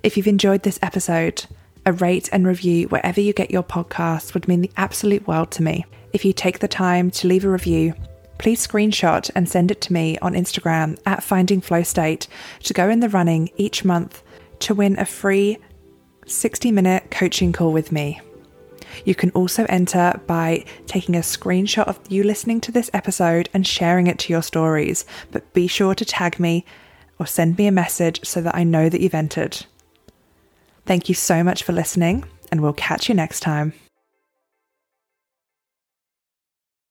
If 0.04 0.18
you've 0.18 0.28
enjoyed 0.28 0.64
this 0.64 0.78
episode, 0.82 1.46
a 1.86 1.94
rate 1.94 2.28
and 2.34 2.46
review 2.46 2.90
wherever 2.90 3.22
you 3.22 3.32
get 3.32 3.50
your 3.50 3.64
podcasts 3.64 4.34
would 4.34 4.50
mean 4.50 4.60
the 4.60 4.72
absolute 4.76 5.26
world 5.26 5.52
to 5.52 5.64
me. 5.64 5.86
If 6.12 6.26
you 6.26 6.34
take 6.34 6.60
the 6.60 6.68
time 6.68 7.12
to 7.12 7.30
leave 7.30 7.46
a 7.46 7.50
review, 7.50 7.94
please 8.40 8.68
screenshot 8.68 9.32
and 9.34 9.48
send 9.48 9.72
it 9.72 9.80
to 9.84 9.94
me 9.94 10.18
on 10.18 10.34
Instagram 10.34 11.00
at 11.06 11.24
Finding 11.24 11.62
Flow 11.62 11.82
State 11.82 12.28
to 12.64 12.74
go 12.74 12.90
in 12.90 13.00
the 13.00 13.08
running 13.08 13.50
each 13.56 13.86
month 13.86 14.22
to 14.60 14.76
win 14.76 15.00
a 15.00 15.06
free 15.06 15.60
60 16.26 16.74
minute 16.74 17.10
coaching 17.10 17.54
call 17.54 17.72
with 17.72 17.94
me. 17.94 18.20
You 19.06 19.16
can 19.16 19.32
also 19.32 19.66
enter 19.70 20.20
by 20.28 20.66
taking 20.88 21.16
a 21.16 21.20
screenshot 21.20 21.88
of 21.88 22.00
you 22.10 22.24
listening 22.24 22.62
to 22.62 22.72
this 22.72 22.90
episode 22.94 23.50
and 23.54 23.66
sharing 23.66 24.08
it 24.08 24.20
to 24.20 24.34
your 24.34 24.44
stories, 24.44 25.06
but 25.32 25.52
be 25.54 25.68
sure 25.68 25.96
to 25.96 26.06
tag 26.06 26.40
me 26.40 26.66
or 27.20 27.26
send 27.26 27.58
me 27.58 27.68
a 27.68 27.72
message 27.72 28.24
so 28.24 28.42
that 28.42 28.56
I 28.56 28.64
know 28.64 28.90
that 28.90 29.02
you've 29.02 29.14
entered. 29.14 29.66
Thank 30.86 31.10
you 31.10 31.16
so 31.16 31.44
much 31.44 31.64
for 31.64 31.72
listening, 31.72 32.26
and 32.52 32.62
we'll 32.62 32.74
catch 32.74 33.08
you 33.08 33.16
next 33.16 33.40
time. 33.40 33.74